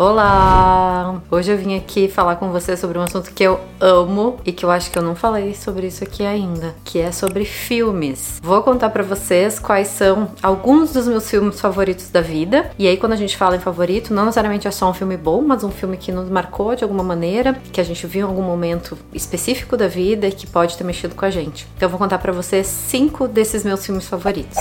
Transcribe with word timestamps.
Olá! 0.00 1.20
Hoje 1.28 1.50
eu 1.50 1.58
vim 1.58 1.76
aqui 1.76 2.06
falar 2.06 2.36
com 2.36 2.52
você 2.52 2.76
sobre 2.76 2.96
um 2.96 3.02
assunto 3.02 3.32
que 3.32 3.42
eu 3.42 3.58
amo 3.80 4.38
e 4.46 4.52
que 4.52 4.64
eu 4.64 4.70
acho 4.70 4.92
que 4.92 4.96
eu 4.96 5.02
não 5.02 5.16
falei 5.16 5.56
sobre 5.56 5.88
isso 5.88 6.04
aqui 6.04 6.24
ainda, 6.24 6.72
que 6.84 7.00
é 7.00 7.10
sobre 7.10 7.44
filmes. 7.44 8.38
Vou 8.40 8.62
contar 8.62 8.90
para 8.90 9.02
vocês 9.02 9.58
quais 9.58 9.88
são 9.88 10.30
alguns 10.40 10.92
dos 10.92 11.08
meus 11.08 11.28
filmes 11.28 11.60
favoritos 11.60 12.10
da 12.10 12.20
vida. 12.20 12.70
E 12.78 12.86
aí 12.86 12.96
quando 12.96 13.14
a 13.14 13.16
gente 13.16 13.36
fala 13.36 13.56
em 13.56 13.58
favorito, 13.58 14.14
não 14.14 14.24
necessariamente 14.24 14.68
é 14.68 14.70
só 14.70 14.88
um 14.88 14.94
filme 14.94 15.16
bom, 15.16 15.42
mas 15.42 15.64
um 15.64 15.70
filme 15.72 15.96
que 15.96 16.12
nos 16.12 16.30
marcou 16.30 16.76
de 16.76 16.84
alguma 16.84 17.02
maneira, 17.02 17.54
que 17.72 17.80
a 17.80 17.84
gente 17.84 18.06
viu 18.06 18.20
em 18.20 18.30
algum 18.30 18.42
momento 18.42 18.96
específico 19.12 19.76
da 19.76 19.88
vida 19.88 20.28
e 20.28 20.32
que 20.32 20.46
pode 20.46 20.78
ter 20.78 20.84
mexido 20.84 21.16
com 21.16 21.24
a 21.24 21.30
gente. 21.30 21.66
Então 21.76 21.86
eu 21.86 21.90
vou 21.90 21.98
contar 21.98 22.18
para 22.18 22.30
vocês 22.30 22.68
cinco 22.68 23.26
desses 23.26 23.64
meus 23.64 23.84
filmes 23.84 24.06
favoritos. 24.06 24.58